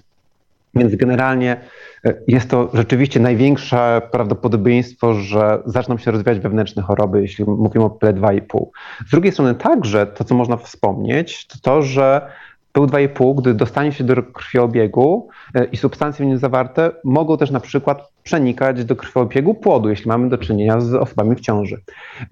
Więc 0.75 0.95
generalnie 0.95 1.61
e, 2.05 2.13
jest 2.27 2.49
to 2.49 2.69
rzeczywiście 2.73 3.19
największe 3.19 4.01
prawdopodobieństwo, 4.11 5.13
że 5.13 5.61
zaczną 5.65 5.97
się 5.97 6.11
rozwijać 6.11 6.39
wewnętrzne 6.39 6.83
choroby, 6.83 7.21
jeśli 7.21 7.45
mówimy 7.45 7.85
o 7.85 7.89
PLE2,5. 7.89 8.65
Z 9.07 9.11
drugiej 9.11 9.31
strony 9.31 9.55
także 9.55 10.07
to, 10.07 10.23
co 10.23 10.35
można 10.35 10.57
wspomnieć, 10.57 11.47
to 11.47 11.55
to, 11.61 11.81
że 11.81 12.29
PU2,5, 12.77 13.35
gdy 13.35 13.53
dostanie 13.53 13.91
się 13.91 14.03
do 14.03 14.23
krwiobiegu 14.23 15.29
e, 15.55 15.65
i 15.65 15.77
substancje 15.77 16.25
w 16.25 16.29
nim 16.29 16.37
zawarte 16.37 16.91
mogą 17.03 17.37
też 17.37 17.51
na 17.51 17.59
przykład 17.59 18.11
przenikać 18.23 18.85
do 18.85 18.95
krwiobiegu 18.95 19.53
płodu, 19.53 19.89
jeśli 19.89 20.07
mamy 20.07 20.29
do 20.29 20.37
czynienia 20.37 20.81
z 20.81 20.93
osobami 20.93 21.35
w 21.35 21.39
ciąży. 21.39 21.81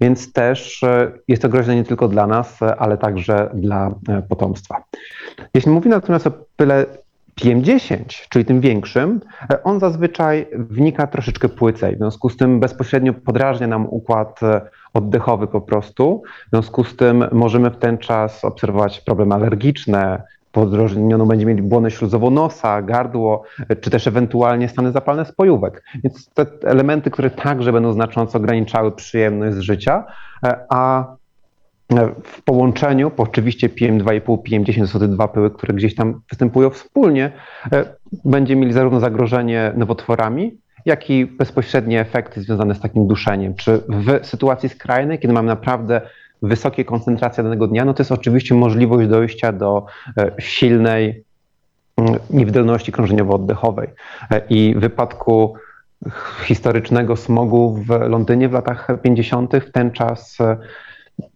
Więc 0.00 0.32
też 0.32 0.82
e, 0.82 1.12
jest 1.28 1.42
to 1.42 1.48
groźne 1.48 1.76
nie 1.76 1.84
tylko 1.84 2.08
dla 2.08 2.26
nas, 2.26 2.62
e, 2.62 2.76
ale 2.76 2.98
także 2.98 3.50
dla 3.54 3.94
potomstwa. 4.28 4.84
Jeśli 5.54 5.72
mówimy 5.72 5.94
natomiast 5.94 6.26
o 6.26 6.32
pyle 6.56 6.86
PM10, 7.40 8.28
czyli 8.28 8.44
tym 8.44 8.60
większym, 8.60 9.20
on 9.64 9.80
zazwyczaj 9.80 10.46
wnika 10.52 11.06
troszeczkę 11.06 11.48
płycej. 11.48 11.94
W 11.94 11.98
związku 11.98 12.30
z 12.30 12.36
tym 12.36 12.60
bezpośrednio 12.60 13.12
podrażnia 13.12 13.66
nam 13.66 13.86
układ 13.90 14.40
oddechowy 14.94 15.46
po 15.46 15.60
prostu. 15.60 16.22
W 16.46 16.50
związku 16.50 16.84
z 16.84 16.96
tym 16.96 17.24
możemy 17.32 17.70
w 17.70 17.76
ten 17.76 17.98
czas 17.98 18.44
obserwować 18.44 19.00
problemy 19.00 19.34
alergiczne, 19.34 20.22
podrożnioną 20.56 21.26
będzie 21.26 21.46
mieli 21.46 21.62
błonę 21.62 21.90
śluzową 21.90 22.30
nosa, 22.30 22.82
gardło, 22.82 23.42
czy 23.80 23.90
też 23.90 24.06
ewentualnie 24.06 24.68
stany 24.68 24.92
zapalne 24.92 25.24
spojówek. 25.24 25.82
Więc 26.04 26.30
te 26.30 26.46
elementy, 26.64 27.10
które 27.10 27.30
także 27.30 27.72
będą 27.72 27.92
znacząco 27.92 28.38
ograniczały 28.38 28.92
przyjemność 28.92 29.56
z 29.56 29.60
życia, 29.60 30.04
e, 30.44 30.66
a 30.68 31.00
e, 31.00 31.16
w 32.24 32.42
połączeniu, 32.42 33.10
bo 33.16 33.22
oczywiście 33.22 33.68
PM2,5, 33.68 34.38
PM10 34.38 34.80
to 34.80 34.86
są 34.86 34.98
te 34.98 35.08
dwa 35.08 35.28
pyły, 35.28 35.50
które 35.50 35.74
gdzieś 35.74 35.94
tam 35.94 36.20
występują 36.30 36.70
wspólnie, 36.70 37.32
e, 37.72 37.84
będzie 38.24 38.56
mieli 38.56 38.72
zarówno 38.72 39.00
zagrożenie 39.00 39.72
nowotworami, 39.76 40.58
jak 40.84 41.10
i 41.10 41.26
bezpośrednie 41.26 42.00
efekty 42.00 42.42
związane 42.42 42.74
z 42.74 42.80
takim 42.80 43.06
duszeniem. 43.06 43.54
Czy 43.54 43.82
w 43.88 44.26
sytuacji 44.26 44.68
skrajnej, 44.68 45.18
kiedy 45.18 45.34
mamy 45.34 45.48
naprawdę 45.48 46.00
wysokie 46.42 46.84
koncentracje 46.84 47.44
danego 47.44 47.66
dnia, 47.66 47.84
no 47.84 47.94
to 47.94 48.02
jest 48.02 48.12
oczywiście 48.12 48.54
możliwość 48.54 49.08
dojścia 49.08 49.52
do 49.52 49.86
e, 50.18 50.32
silnej 50.38 51.24
mm, 51.96 52.14
niewydolności 52.30 52.92
krążeniowo-oddechowej. 52.92 53.88
E, 54.30 54.42
I 54.48 54.74
w 54.74 54.80
wypadku 54.80 55.54
historycznego 56.44 57.16
smogu 57.16 57.82
w 57.86 57.88
Londynie 57.88 58.48
w 58.48 58.52
latach 58.52 58.88
50. 59.02 59.52
w 59.56 59.72
ten 59.72 59.90
czas 59.90 60.40
e, 60.40 60.56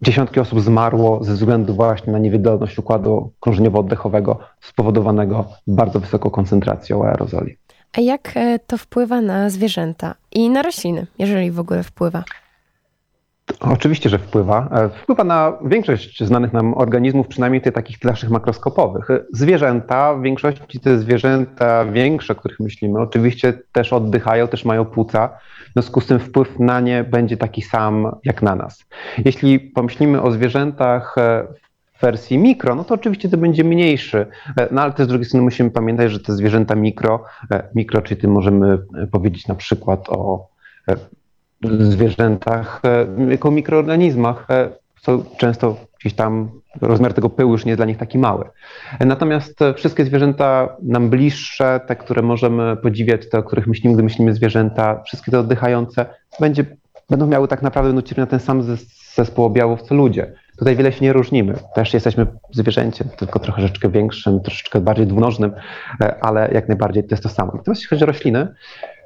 dziesiątki 0.03 0.41
osób 0.41 0.61
zmarło 0.61 1.25
ze 1.25 1.33
względu 1.35 1.75
właśnie 1.75 2.13
na 2.13 2.19
niewydolność 2.19 2.79
układu 2.79 3.33
krążeniowo-oddechowego 3.41 4.37
spowodowanego 4.61 5.45
bardzo 5.67 6.01
wysoką 6.01 6.31
koncentracją 6.31 7.05
aerozoli. 7.05 7.57
A 7.99 8.01
jak 8.01 8.35
to 8.67 8.79
wpływa 8.79 9.21
na 9.21 9.51
zwierzęta 9.51 10.15
i 10.33 10.51
na 10.51 10.63
rośliny, 10.63 11.07
jeżeli 11.19 11.51
w 11.51 11.61
ogóle 11.61 11.83
wpływa? 11.83 12.25
Oczywiście, 13.61 14.11
że 14.11 14.19
wpływa. 14.19 14.69
E, 14.73 14.89
wpływa 14.89 15.25
na 15.25 15.53
większość 15.65 16.25
znanych 16.25 16.53
nam 16.53 16.75
organizmów, 16.75 17.29
przynajmniej 17.29 17.63
tych 17.63 17.73
takich 17.73 18.05
naszych 18.05 18.31
makroskopowych. 18.31 19.09
Zwierzęta, 19.33 20.15
w 20.15 20.23
większości 20.23 20.81
te 20.81 20.99
zwierzęta 20.99 21.85
większe, 21.85 22.33
o 22.33 22.37
których 22.37 22.61
myślimy, 22.61 23.01
oczywiście 23.01 23.53
też 23.73 23.93
oddychają, 23.93 24.49
też 24.49 24.65
mają 24.65 24.85
płuca. 24.85 25.29
W 25.71 25.73
związku 25.73 26.01
z 26.01 26.07
tym 26.07 26.19
wpływ 26.19 26.59
na 26.59 26.81
nie 26.81 27.05
będzie 27.05 27.37
taki 27.37 27.63
sam 27.63 28.17
jak 28.25 28.43
na 28.43 28.55
nas. 28.55 28.85
Jeśli 29.25 29.61
pomyślimy 29.61 30.23
o 30.23 30.31
zwierzętach 30.31 31.19
e, 31.19 31.47
w 31.95 32.01
wersji 32.01 32.39
mikro, 32.39 32.75
no 32.75 32.85
to 32.85 32.95
oczywiście 32.95 33.29
to 33.29 33.37
będzie 33.37 33.65
mniejszy. 33.65 34.27
E, 34.57 34.69
no 34.71 34.83
ale 34.83 34.93
też 34.93 35.07
z 35.07 35.09
drugiej 35.09 35.25
strony 35.25 35.45
musimy 35.45 35.71
pamiętać, 35.71 36.13
że 36.13 36.21
te 36.21 36.33
zwierzęta 36.33 36.75
mikro, 36.75 37.25
mikro, 37.75 38.03
czyli 38.03 38.29
możemy 38.29 38.79
powiedzieć 39.13 39.49
na 39.49 39.55
przykład 39.55 40.09
o 40.09 40.49
zwierzętach 41.65 42.83
e, 42.85 43.07
jako 43.31 43.51
mikroorganizmach, 43.51 44.47
e, 44.51 44.69
co 45.01 45.25
często 45.37 45.77
gdzieś 46.01 46.15
tam 46.15 46.51
rozmiar 46.81 47.15
tego 47.15 47.31
pyłu 47.31 47.53
już 47.53 47.65
nie 47.65 47.71
jest 47.71 47.79
dla 47.79 47.87
nich 47.87 47.99
taki 47.99 48.19
mały. 48.19 48.45
Natomiast 49.01 49.59
wszystkie 49.77 50.05
zwierzęta 50.05 50.77
nam 50.83 51.11
bliższe, 51.11 51.81
te, 51.87 51.97
które 51.97 52.23
możemy 52.23 52.77
podziwiać, 52.77 53.29
te, 53.29 53.39
o 53.39 53.43
których 53.43 53.67
myślimy, 53.67 53.95
gdy 53.95 54.03
myślimy 54.03 54.35
zwierzęta, 54.35 55.03
wszystkie 55.03 55.31
te 55.31 55.39
oddychające, 55.39 56.07
będzie, 56.41 56.65
będą 57.11 57.27
miały 57.27 57.49
tak 57.49 57.63
naprawdę 57.63 57.93
nucić 57.93 58.19
na 58.19 58.27
ten 58.27 58.41
sam 58.41 58.63
zespół 59.15 59.45
objawów 59.45 59.83
co 59.83 59.95
ludzie. 59.95 60.33
Tutaj 60.59 60.77
wiele 60.77 60.93
się 60.93 61.05
nie 61.05 61.13
różnimy. 61.13 61.55
Też 61.75 61.95
jesteśmy 61.95 62.27
zwierzęciem, 62.51 63.09
tylko 63.19 63.39
troszeczkę 63.39 63.89
większym, 63.89 64.41
troszeczkę 64.41 64.81
bardziej 64.81 65.07
dwunożnym, 65.07 65.53
e, 66.01 66.25
ale 66.25 66.51
jak 66.53 66.69
najbardziej 66.69 67.05
to 67.05 67.09
jest 67.11 67.23
to 67.23 67.29
samo. 67.29 67.53
Natomiast 67.57 67.81
jeśli 67.81 67.89
chodzi 67.89 68.05
o 68.05 68.07
rośliny, 68.07 68.55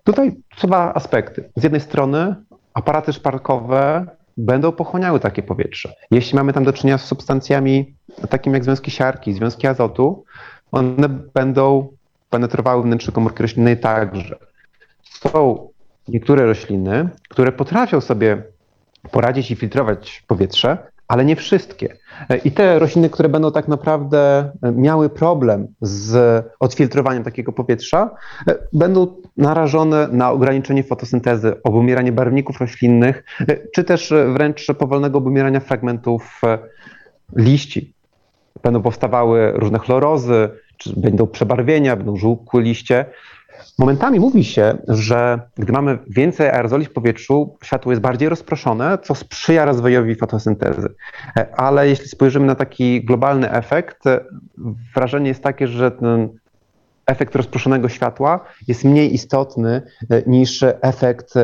Tutaj 0.05 0.33
dwa 0.63 0.95
aspekty. 0.95 1.51
Z 1.57 1.63
jednej 1.63 1.81
strony 1.81 2.35
aparaty 2.75 3.13
szparkowe 3.13 4.07
będą 4.37 4.73
pochłaniały 4.73 5.21
takie 5.21 5.43
powietrze. 5.43 5.95
Jeśli 6.11 6.37
mamy 6.37 6.53
tam 6.53 6.65
do 6.65 6.73
czynienia 6.73 6.99
z 6.99 7.05
substancjami 7.05 7.95
takimi 8.31 8.55
jak 8.55 8.65
związki 8.65 8.91
siarki, 8.91 9.33
związki 9.33 9.67
azotu, 9.67 10.25
one 10.73 11.09
będą 11.09 11.89
penetrowały 12.31 12.83
wnętrze 12.83 13.13
komórki 13.13 13.43
roślinnej 13.43 13.81
także. 13.81 14.37
Są 15.03 15.69
niektóre 16.09 16.47
rośliny, 16.47 17.09
które 17.29 17.53
potrafią 17.53 18.01
sobie 18.01 18.43
poradzić 19.11 19.51
i 19.51 19.57
filtrować 19.57 20.25
powietrze, 20.27 20.79
ale 21.09 21.25
nie 21.25 21.37
wszystkie. 21.37 21.97
I 22.45 22.53
te 22.53 22.79
rośliny, 22.79 23.11
które 23.11 23.29
będą 23.29 23.53
tak 23.53 23.69
naprawdę 23.69 24.51
miały 24.63 25.09
problem 25.09 25.67
z 25.81 26.45
odfiltrowaniem 26.61 27.25
takiego 27.25 27.53
powietrza, 27.53 28.11
będą 28.73 29.17
narażone 29.37 30.09
na 30.09 30.31
ograniczenie 30.31 30.85
fotosyntezy, 30.85 31.63
obumieranie 31.63 32.13
barwników 32.13 32.61
roślinnych, 32.61 33.25
czy 33.75 33.85
też 33.85 34.15
wręcz 34.33 34.67
powolnego 34.79 35.19
obumierania 35.19 35.61
fragmentów 35.61 36.41
liści. 37.37 37.95
Będą 38.63 38.83
powstawały 38.83 39.53
różne 39.53 39.79
chlorozy, 39.79 40.49
będą 40.97 41.27
przebarwienia, 41.27 41.97
będą 41.97 42.17
żółkłe 42.17 42.63
liście. 42.63 43.05
Momentami 43.79 44.21
mówi 44.21 44.45
się, 44.45 44.79
że 44.89 45.41
gdy 45.57 45.73
mamy 45.73 45.99
więcej 46.07 46.49
aerozoli 46.49 46.85
w 46.85 46.93
powietrzu, 46.93 47.57
światło 47.63 47.93
jest 47.93 48.03
bardziej 48.03 48.29
rozproszone, 48.29 48.99
co 48.99 49.15
sprzyja 49.15 49.65
rozwojowi 49.65 50.15
fotosyntezy. 50.15 50.95
Ale 51.57 51.89
jeśli 51.89 52.09
spojrzymy 52.09 52.47
na 52.47 52.55
taki 52.55 53.05
globalny 53.05 53.51
efekt, 53.51 54.05
wrażenie 54.95 55.29
jest 55.29 55.43
takie, 55.43 55.69
że 55.69 55.91
ten 55.91 56.29
efekt 57.07 57.37
rozproszonego 57.37 57.89
światła 57.89 58.41
jest 58.69 58.85
mniej 58.85 59.15
istotny 59.15 59.83
niż 60.27 60.65
efekt 60.81 61.35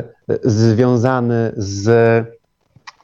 związany 0.42 1.53
z 1.57 1.90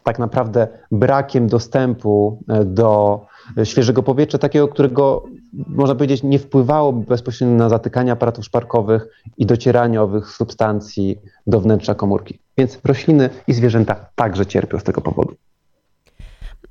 tak 0.05 0.19
naprawdę 0.19 0.69
brakiem 0.91 1.47
dostępu 1.47 2.43
do 2.65 3.21
świeżego 3.65 4.03
powietrza, 4.03 4.39
takiego, 4.39 4.69
którego 4.69 5.25
można 5.53 5.95
powiedzieć 5.95 6.23
nie 6.23 6.39
wpływało 6.39 6.93
bezpośrednio 6.93 7.57
na 7.57 7.69
zatykanie 7.69 8.13
aparatów 8.13 8.45
szparkowych 8.45 9.23
i 9.37 9.47
docieranie 9.47 10.03
owych 10.03 10.31
substancji 10.31 11.19
do 11.47 11.61
wnętrza 11.61 11.95
komórki. 11.95 12.39
Więc 12.59 12.79
rośliny 12.85 13.31
i 13.47 13.53
zwierzęta 13.53 14.07
także 14.15 14.47
cierpią 14.47 14.79
z 14.79 14.85
tego 14.85 15.01
powodu. 15.01 15.35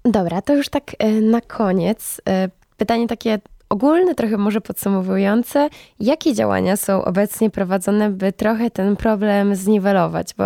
Dobra, 0.06 0.42
to 0.42 0.56
już 0.56 0.70
tak 0.70 0.84
e, 1.00 1.12
na 1.12 1.42
koniec. 1.42 2.22
E, 2.30 2.50
pytanie 2.78 3.08
takie 3.08 3.40
ogólne, 3.70 4.16
trochę 4.16 4.38
może 4.38 4.62
podsumowujące, 4.62 5.70
jakie 6.00 6.34
działania 6.34 6.78
są 6.78 7.06
obecnie 7.06 7.50
prowadzone, 7.50 8.10
by 8.10 8.32
trochę 8.34 8.72
ten 8.72 8.96
problem 8.96 9.56
zniwelować? 9.56 10.34
Bo 10.38 10.44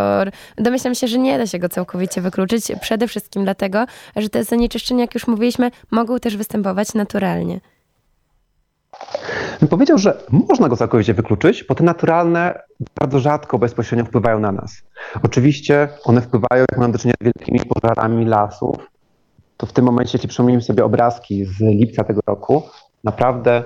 domyślam 0.58 0.96
się, 0.96 1.08
że 1.08 1.20
nie 1.20 1.38
da 1.38 1.48
się 1.48 1.60
go 1.60 1.70
całkowicie 1.70 2.22
wykluczyć, 2.22 2.64
przede 2.82 3.08
wszystkim 3.08 3.44
dlatego, 3.44 3.86
że 4.16 4.30
te 4.30 4.44
zanieczyszczenia, 4.44 5.02
jak 5.02 5.14
już 5.14 5.28
mówiliśmy, 5.28 5.72
mogą 5.92 6.20
też 6.20 6.38
występować 6.38 6.94
naturalnie. 6.94 7.60
Powiedział, 9.70 9.98
że 9.98 10.24
można 10.30 10.70
go 10.70 10.78
całkowicie 10.78 11.14
wykluczyć, 11.14 11.64
bo 11.64 11.76
te 11.76 11.84
naturalne 11.84 12.62
bardzo 13.00 13.20
rzadko 13.20 13.60
bezpośrednio 13.60 14.06
wpływają 14.06 14.40
na 14.40 14.52
nas. 14.52 14.82
Oczywiście 15.24 15.90
one 16.04 16.22
wpływają, 16.22 16.66
jak 16.72 16.80
mamy 16.80 16.94
do 16.94 17.00
czynienia 17.00 17.16
z 17.22 17.24
wielkimi 17.24 17.60
pożarami 17.60 18.26
lasów, 18.26 18.76
to 19.58 19.66
w 19.66 19.74
tym 19.74 19.86
momencie, 19.86 20.12
jeśli 20.14 20.30
przypomnimy 20.30 20.62
sobie 20.62 20.86
obrazki 20.86 21.46
z 21.46 21.60
lipca 21.60 22.04
tego 22.04 22.22
roku, 22.28 22.64
naprawdę 23.04 23.64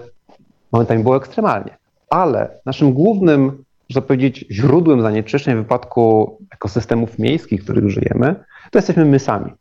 momentami 0.71 1.03
było 1.03 1.17
ekstremalnie. 1.17 1.77
Ale 2.09 2.59
naszym 2.65 2.93
głównym, 2.93 3.63
można 3.89 4.01
powiedzieć, 4.01 4.45
źródłem 4.51 5.01
zanieczyszczeń 5.01 5.55
w 5.55 5.57
wypadku 5.57 6.37
ekosystemów 6.51 7.19
miejskich, 7.19 7.61
w 7.61 7.63
których 7.63 7.89
żyjemy, 7.89 8.35
to 8.71 8.77
jesteśmy 8.77 9.05
my 9.05 9.19
sami. 9.19 9.51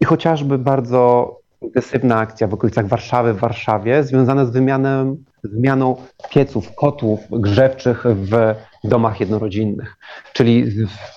I 0.00 0.04
chociażby 0.04 0.58
bardzo 0.58 1.36
intensywna 1.62 2.18
akcja 2.18 2.46
w 2.46 2.54
okolicach 2.54 2.86
Warszawy, 2.86 3.34
w 3.34 3.38
Warszawie, 3.38 4.02
związana 4.02 4.44
z, 4.44 4.50
wymianem, 4.50 5.24
z 5.44 5.50
wymianą 5.50 5.96
pieców, 6.30 6.74
kotłów 6.74 7.20
grzewczych 7.30 8.04
w 8.06 8.54
domach 8.84 9.20
jednorodzinnych. 9.20 9.96
Czyli 10.32 10.72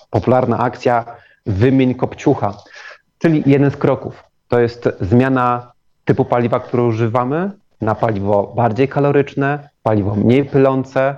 popularna 0.10 0.60
akcja 0.60 1.06
wymień 1.46 1.96
kopciucha. 1.96 2.54
Czyli 3.18 3.44
jeden 3.46 3.72
z 3.72 3.78
kroków. 3.78 4.24
To 4.48 4.60
jest 4.60 4.90
zmiana 5.02 5.72
typu 6.06 6.26
paliwa, 6.26 6.60
które 6.60 6.84
używamy, 6.84 7.52
na 7.82 7.96
paliwo 7.96 8.54
bardziej 8.56 8.88
kaloryczne, 8.88 9.70
paliwo 9.84 10.16
mniej 10.16 10.46
pylące. 10.46 11.16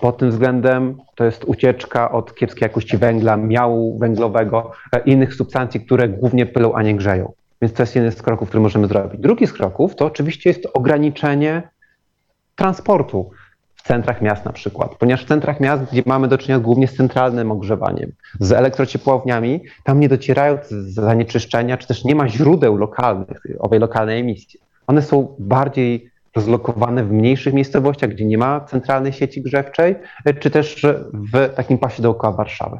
Pod 0.00 0.18
tym 0.18 0.30
względem 0.30 0.98
to 1.14 1.24
jest 1.24 1.44
ucieczka 1.44 2.12
od 2.12 2.34
kiepskiej 2.34 2.66
jakości 2.66 2.96
węgla, 2.96 3.36
miału 3.36 3.98
węglowego, 3.98 4.72
e, 4.92 5.00
innych 5.00 5.34
substancji, 5.34 5.80
które 5.80 6.08
głównie 6.08 6.46
pylą, 6.46 6.74
a 6.74 6.82
nie 6.82 6.96
grzeją. 6.96 7.32
Więc 7.62 7.74
to 7.74 7.82
jest 7.82 7.96
jeden 7.96 8.12
z 8.12 8.22
kroków, 8.22 8.48
który 8.48 8.62
możemy 8.62 8.86
zrobić. 8.86 9.20
Drugi 9.20 9.46
z 9.46 9.52
kroków 9.52 9.96
to 9.96 10.06
oczywiście 10.06 10.50
jest 10.50 10.68
ograniczenie 10.74 11.62
transportu 12.54 13.30
w 13.74 13.82
centrach 13.82 14.22
miast 14.22 14.44
na 14.44 14.52
przykład, 14.52 14.94
ponieważ 14.94 15.24
w 15.24 15.28
centrach 15.28 15.60
miast, 15.60 15.82
gdzie 15.92 16.02
mamy 16.06 16.28
do 16.28 16.38
czynienia 16.38 16.60
głównie 16.60 16.88
z 16.88 16.96
centralnym 16.96 17.52
ogrzewaniem, 17.52 18.12
z 18.40 18.52
elektrociepłowniami, 18.52 19.60
tam 19.84 20.00
nie 20.00 20.08
docierają 20.08 20.58
zanieczyszczenia, 20.70 21.76
czy 21.76 21.86
też 21.86 22.04
nie 22.04 22.14
ma 22.14 22.28
źródeł 22.28 22.76
lokalnych, 22.76 23.42
owej 23.58 23.80
lokalnej 23.80 24.20
emisji. 24.20 24.60
One 24.90 25.02
są 25.02 25.36
bardziej 25.38 26.10
rozlokowane 26.36 27.04
w 27.04 27.12
mniejszych 27.12 27.54
miejscowościach, 27.54 28.10
gdzie 28.10 28.24
nie 28.24 28.38
ma 28.38 28.60
centralnej 28.60 29.12
sieci 29.12 29.42
grzewczej, 29.42 29.94
czy 30.40 30.50
też 30.50 30.86
w 31.12 31.54
takim 31.54 31.78
pasie 31.78 32.02
dookoła 32.02 32.32
Warszawy. 32.32 32.78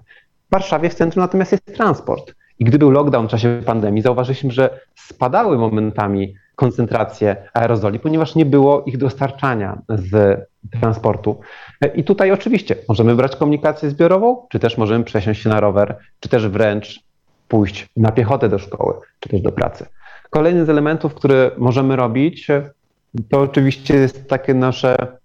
W 0.48 0.52
Warszawie 0.52 0.90
w 0.90 0.94
centrum 0.94 1.22
natomiast 1.22 1.52
jest 1.52 1.76
transport. 1.76 2.34
I 2.58 2.64
gdy 2.64 2.78
był 2.78 2.90
lockdown 2.90 3.28
w 3.28 3.30
czasie 3.30 3.62
pandemii, 3.66 4.02
zauważyliśmy, 4.02 4.50
że 4.50 4.80
spadały 4.94 5.58
momentami 5.58 6.34
koncentracje 6.56 7.36
aerozoli, 7.54 8.00
ponieważ 8.00 8.34
nie 8.34 8.46
było 8.46 8.82
ich 8.86 8.98
dostarczania 8.98 9.78
z 9.88 10.40
transportu. 10.80 11.40
I 11.94 12.04
tutaj 12.04 12.32
oczywiście 12.32 12.76
możemy 12.88 13.14
brać 13.14 13.36
komunikację 13.36 13.90
zbiorową, 13.90 14.46
czy 14.48 14.58
też 14.58 14.78
możemy 14.78 15.04
przesiąść 15.04 15.42
się 15.42 15.48
na 15.48 15.60
rower, 15.60 15.98
czy 16.20 16.28
też 16.28 16.48
wręcz 16.48 17.00
pójść 17.48 17.88
na 17.96 18.12
piechotę 18.12 18.48
do 18.48 18.58
szkoły, 18.58 18.94
czy 19.20 19.28
też 19.28 19.40
do 19.40 19.52
pracy. 19.52 19.86
Kolejny 20.30 20.64
z 20.64 20.70
elementów, 20.70 21.14
który 21.14 21.50
możemy 21.58 21.96
robić, 21.96 22.48
to 23.30 23.40
oczywiście 23.40 23.94
jest 23.94 24.28
takie 24.28 24.54
nasze 24.54 25.20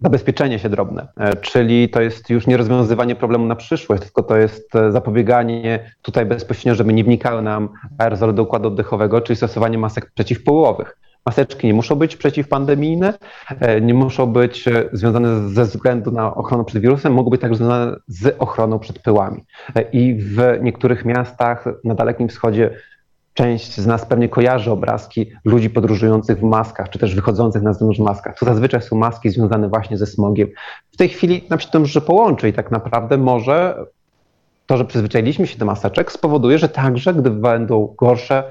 zabezpieczenie 0.00 0.58
się 0.58 0.68
drobne, 0.68 1.08
e, 1.16 1.36
czyli 1.36 1.88
to 1.88 2.00
jest 2.00 2.30
już 2.30 2.46
nie 2.46 2.56
rozwiązywanie 2.56 3.14
problemu 3.16 3.46
na 3.46 3.56
przyszłość, 3.56 4.02
tylko 4.02 4.22
to 4.22 4.36
jest 4.36 4.76
e, 4.76 4.92
zapobieganie 4.92 5.90
tutaj 6.02 6.26
bezpośrednio, 6.26 6.74
żeby 6.74 6.92
nie 6.92 7.04
wnikały 7.04 7.42
nam 7.42 7.68
aerozole 7.98 8.32
do 8.32 8.42
układu 8.42 8.68
oddechowego, 8.68 9.20
czyli 9.20 9.36
stosowanie 9.36 9.78
masek 9.78 10.10
przeciwpływowych. 10.14 10.96
Maseczki 11.26 11.66
nie 11.66 11.74
muszą 11.74 11.96
być 11.96 12.16
przeciwpandemijne, 12.16 13.14
e, 13.60 13.80
nie 13.80 13.94
muszą 13.94 14.26
być 14.26 14.64
związane 14.92 15.48
ze 15.48 15.64
względu 15.64 16.10
na 16.10 16.34
ochronę 16.34 16.64
przed 16.64 16.82
wirusem, 16.82 17.12
mogą 17.14 17.30
być 17.30 17.40
także 17.40 17.56
związane 17.56 17.96
z 18.06 18.36
ochroną 18.38 18.78
przed 18.78 18.98
pyłami. 18.98 19.44
I 19.92 20.14
w 20.14 20.58
niektórych 20.62 21.04
miastach 21.04 21.64
na 21.84 21.94
Dalekim 21.94 22.28
Wschodzie 22.28 22.70
Część 23.34 23.80
z 23.80 23.86
nas 23.86 24.06
pewnie 24.06 24.28
kojarzy 24.28 24.70
obrazki 24.70 25.30
ludzi 25.44 25.70
podróżujących 25.70 26.38
w 26.38 26.42
maskach, 26.42 26.90
czy 26.90 26.98
też 26.98 27.14
wychodzących 27.14 27.62
na 27.62 27.72
zewnątrz 27.72 27.98
w 27.98 28.02
maskach. 28.02 28.38
To 28.38 28.46
zazwyczaj 28.46 28.82
są 28.82 28.96
maski 28.96 29.30
związane 29.30 29.68
właśnie 29.68 29.98
ze 29.98 30.06
smogiem. 30.06 30.48
W 30.92 30.96
tej 30.96 31.08
chwili 31.08 31.44
nam 31.50 31.60
się 31.60 31.68
to 31.68 31.80
może 31.80 32.00
połączy 32.00 32.48
i 32.48 32.52
tak 32.52 32.70
naprawdę 32.70 33.18
może 33.18 33.86
to, 34.66 34.76
że 34.76 34.84
przyzwyczailiśmy 34.84 35.46
się 35.46 35.58
do 35.58 35.64
maseczek, 35.64 36.12
spowoduje, 36.12 36.58
że 36.58 36.68
także, 36.68 37.14
gdy 37.14 37.30
będą 37.30 37.94
gorsze 37.98 38.44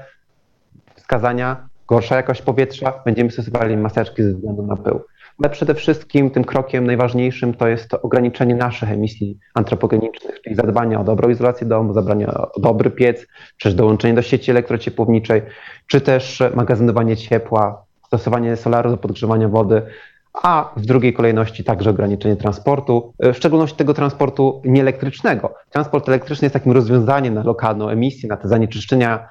wskazania, 0.94 1.68
gorsza 1.88 2.16
jakość 2.16 2.42
powietrza, 2.42 2.92
będziemy 3.04 3.30
stosowali 3.30 3.76
maseczki 3.76 4.22
ze 4.22 4.32
względu 4.32 4.62
na 4.62 4.76
pył. 4.76 5.00
Ale 5.42 5.50
przede 5.50 5.74
wszystkim 5.74 6.30
tym 6.30 6.44
krokiem 6.44 6.86
najważniejszym 6.86 7.54
to 7.54 7.68
jest 7.68 7.88
to 7.88 8.02
ograniczenie 8.02 8.54
naszych 8.54 8.92
emisji 8.92 9.38
antropogenicznych, 9.54 10.40
czyli 10.42 10.56
zadbanie 10.56 10.98
o 10.98 11.04
dobrą 11.04 11.28
izolację 11.28 11.66
domu, 11.66 11.94
zadbanie 11.94 12.28
o 12.28 12.60
dobry 12.60 12.90
piec, 12.90 13.26
czy 13.56 13.68
też 13.68 13.74
dołączenie 13.74 14.14
do 14.14 14.22
sieci 14.22 14.50
elektrociepłowniczej, 14.50 15.42
czy 15.86 16.00
też 16.00 16.42
magazynowanie 16.54 17.16
ciepła, 17.16 17.84
stosowanie 18.06 18.56
solaru 18.56 18.90
do 18.90 18.96
podgrzewania 18.96 19.48
wody, 19.48 19.82
a 20.42 20.72
w 20.76 20.86
drugiej 20.86 21.12
kolejności 21.12 21.64
także 21.64 21.90
ograniczenie 21.90 22.36
transportu, 22.36 23.12
w 23.20 23.34
szczególności 23.34 23.76
tego 23.76 23.94
transportu 23.94 24.62
nieelektrycznego. 24.64 25.54
Transport 25.70 26.08
elektryczny 26.08 26.46
jest 26.46 26.52
takim 26.52 26.72
rozwiązaniem 26.72 27.34
na 27.34 27.42
lokalną 27.42 27.88
emisję, 27.88 28.28
na 28.28 28.36
te 28.36 28.48
zanieczyszczenia 28.48 29.28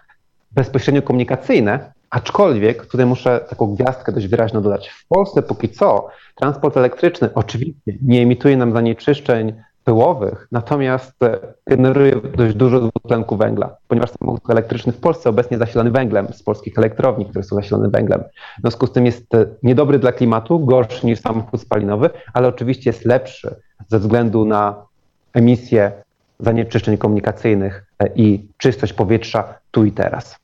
bezpośrednio 0.51 1.01
komunikacyjne, 1.01 1.93
aczkolwiek 2.13 2.85
tutaj 2.85 3.05
muszę 3.05 3.39
taką 3.49 3.75
gwiazdkę 3.75 4.11
dość 4.11 4.27
wyraźną 4.27 4.61
dodać. 4.61 4.89
W 4.89 5.07
Polsce 5.07 5.41
póki 5.41 5.69
co 5.69 6.07
transport 6.35 6.77
elektryczny 6.77 7.29
oczywiście 7.35 7.93
nie 8.01 8.21
emituje 8.21 8.57
nam 8.57 8.73
zanieczyszczeń 8.73 9.53
pyłowych, 9.83 10.47
natomiast 10.51 11.23
e, 11.23 11.39
generuje 11.67 12.15
dość 12.37 12.55
dużo 12.55 12.79
dwutlenku 12.79 13.37
węgla, 13.37 13.75
ponieważ 13.87 14.09
samochód 14.19 14.49
elektryczny 14.49 14.93
w 14.93 14.99
Polsce 14.99 15.29
obecnie 15.29 15.57
zasilany 15.57 15.91
węglem 15.91 16.27
z 16.33 16.43
polskich 16.43 16.77
elektrowni, 16.77 17.25
które 17.25 17.43
są 17.43 17.55
zasilane 17.55 17.89
węglem. 17.89 18.23
W 18.57 18.61
związku 18.61 18.87
z 18.87 18.91
tym 18.91 19.05
jest 19.05 19.35
e, 19.35 19.45
niedobry 19.63 19.99
dla 19.99 20.11
klimatu, 20.11 20.59
gorszy 20.59 21.05
niż 21.05 21.19
samochód 21.19 21.61
spalinowy, 21.61 22.09
ale 22.33 22.47
oczywiście 22.47 22.89
jest 22.89 23.05
lepszy 23.05 23.55
ze 23.87 23.99
względu 23.99 24.45
na 24.45 24.85
emisję 25.33 25.91
zanieczyszczeń 26.39 26.97
komunikacyjnych 26.97 27.85
e, 27.99 28.09
i 28.15 28.47
czystość 28.57 28.93
powietrza 28.93 29.53
tu 29.71 29.85
i 29.85 29.91
teraz. 29.91 30.42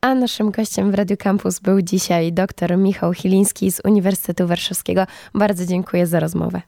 A 0.00 0.14
naszym 0.14 0.50
gościem 0.50 0.90
w 0.90 0.94
Radio 0.94 1.16
Campus 1.16 1.58
był 1.58 1.82
dzisiaj 1.82 2.32
dr 2.32 2.78
Michał 2.78 3.12
Chiliński 3.12 3.72
z 3.72 3.80
Uniwersytetu 3.84 4.46
Warszawskiego. 4.46 5.04
Bardzo 5.34 5.66
dziękuję 5.66 6.06
za 6.06 6.20
rozmowę. 6.20 6.62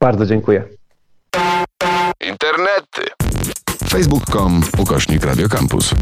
Bardzo 0.00 0.26
dziękuję. 0.26 0.64
Internety. 2.20 3.02
Facebook.com 3.88 4.62
ukośnik 4.78 5.24
Radiocampus. 5.24 5.94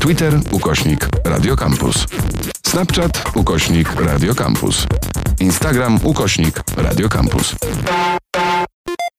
Twitter 0.00 0.34
ukośnik 0.52 1.08
Radiocampus. 1.24 2.06
Snapchat 2.66 3.36
ukośnik 3.36 4.00
Radiocampus. 4.00 4.86
Instagram 5.40 5.98
ukośnik 6.04 6.62
Radiocampus. 6.76 7.54